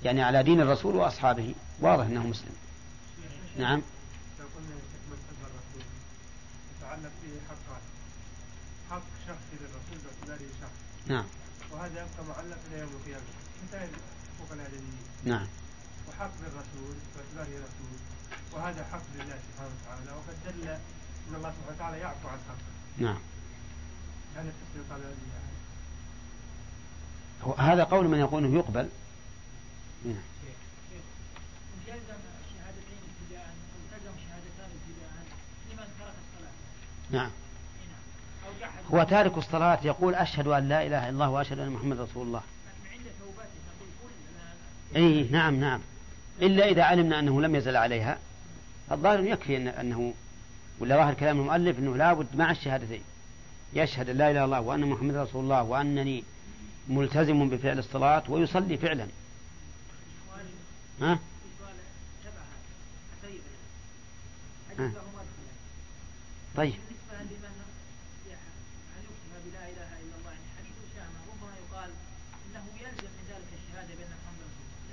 [0.05, 1.55] يعني على دين الرسول وأصحابه.
[1.81, 2.53] واضح أنه مسلم.
[3.59, 3.83] نعم.
[6.79, 7.13] يتعلق
[7.49, 7.81] حقان
[8.91, 11.25] حق شخصي للرسول باعتباره شخص نعم.
[11.73, 13.25] وهذا يبقى معلق إلى يوم القيامة.
[13.69, 13.89] مثال
[14.39, 14.59] فوق
[15.25, 15.47] نعم.
[16.09, 17.99] وحق للرسول باعتباره رسول
[18.53, 20.69] وهذا حق لله سبحانه وتعالى وقد دل
[21.29, 22.57] إن الله سبحانه وتعالى يعفو عن حقه.
[22.99, 23.19] نعم.
[24.37, 25.01] هذا التفسير قال
[27.59, 28.89] هذا قول من يقول إنه يقبل.
[30.05, 30.17] نعم.
[31.87, 35.25] ابتداء أو تلزم شهادتان ابتداء
[35.71, 36.53] لمن ترك الصلاه.
[37.11, 37.31] نعم.
[38.93, 42.43] هو تارك الصلاة يقول أشهد أن لا إله إلا الله وأشهد أن محمد رسول الله.
[42.93, 43.67] عند توبته
[44.97, 45.81] أي نعم نعم
[46.43, 48.19] إلا إذا علمنا أنه لم يزل عليها
[48.93, 50.15] الظاهر يكفي إن أنه
[50.79, 53.03] ولا ظاهر كلام المؤلف أنه لابد مع الشهادتين
[53.73, 56.25] يشهد لا إله إلا الله وأن محمد رسول الله وأنني
[56.89, 59.07] ملتزم بفعل الصلاة ويصلي فعلا
[61.01, 61.19] ها؟
[64.79, 64.93] ها؟
[66.57, 66.75] طيب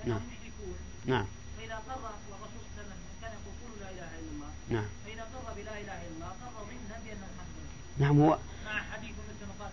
[0.06, 0.33] نعم
[1.06, 1.26] نعم.
[1.58, 2.02] فإذا قر
[2.32, 4.52] والرسول صلى الله عليه وسلم كان يقول لا إله إلا الله.
[4.70, 4.90] نعم.
[5.06, 7.66] فإذا قر بلا إله إلا الله قر ضمنا بأن محمد
[7.98, 9.16] نعم هو مع حديث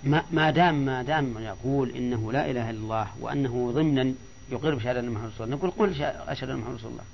[0.05, 4.15] ما ما دام ما دام يقول إنه لا إله إلا الله وأنه ضمنا
[4.51, 7.05] يقر بشهادة أن محمد رسول الله نقول قل أشهد أن محمد رسول الله.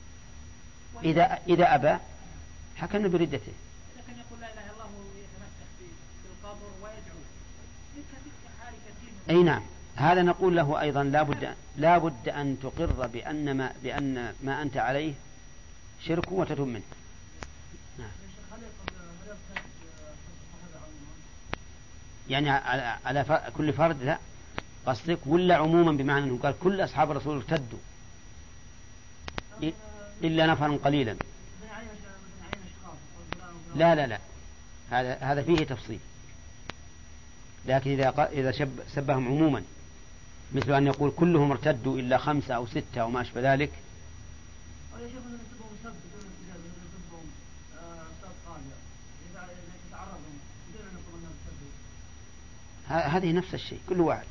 [1.05, 1.99] إذا إذا أبى
[2.77, 3.53] حكمنا بردته.
[3.97, 5.71] لكن يقول لا إله إلا الله ويتمسك
[6.25, 7.21] بالقبر ويدعو.
[9.31, 9.63] أي نعم.
[9.97, 14.77] هذا نقول له أيضا لا بد لا بد أن تقر بأن ما بأن ما أنت
[14.77, 15.15] عليه
[16.07, 16.83] شرك وتتم منه.
[17.99, 18.09] نعم.
[22.29, 24.19] يعني على, كل فرد لا.
[24.87, 27.79] قصدك ولا عموما بمعنى أنه قال كل أصحاب الرسول ارتدوا.
[30.25, 31.17] إلا نفرا قليلا.
[33.77, 34.19] لا لا لا.
[34.91, 35.99] هذا هذا فيه تفصيل.
[37.67, 39.63] لكن إذا إذا سبهم عموما.
[40.53, 43.71] مثل أن يقول كلهم ارتدوا إلا خمسة أو ستة أو ما أشبه ذلك.
[52.89, 54.27] هذه نفس الشيء كل واحد.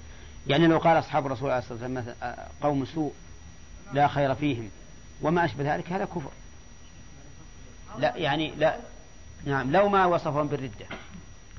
[0.47, 3.13] يعني لو قال أصحاب الرسول عليه الصلاة والسلام آه، قوم سوء
[3.93, 4.69] لا خير فيهم
[5.21, 6.31] وما أشبه ذلك هذا كفر.
[7.99, 8.77] لا يعني لا
[9.45, 10.85] نعم لو ما وصفهم بالردة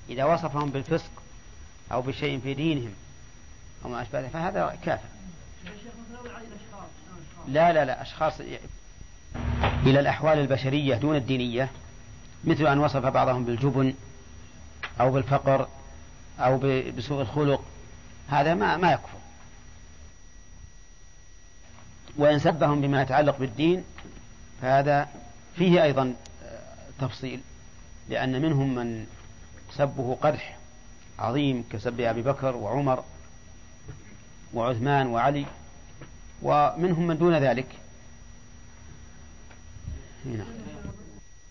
[0.09, 1.11] إذا وصفهم بالفسق
[1.93, 2.95] أو بشيء في دينهم
[3.87, 5.09] أو ما أشبه فهذا كافر.
[7.49, 8.41] لا لا لا أشخاص
[9.87, 11.69] إلى الأحوال البشرية دون الدينية
[12.45, 13.95] مثل أن وصف بعضهم بالجبن
[15.01, 15.69] أو بالفقر
[16.41, 16.59] أو
[16.97, 17.65] بسوء الخلق.
[18.29, 19.19] هذا ما ما يكفر.
[22.17, 23.85] وإن سبهم بما يتعلق بالدين
[24.63, 25.09] فهذا
[25.57, 26.15] فيه أيضا
[27.01, 27.41] تفصيل.
[28.09, 29.07] لأن منهم من
[29.73, 30.57] سبه قدح
[31.19, 33.05] عظيم كسب أبي بكر وعمر.
[34.55, 35.47] وعثمان وعلي
[36.43, 37.67] ومنهم من دون ذلك
[40.27, 40.45] هنا.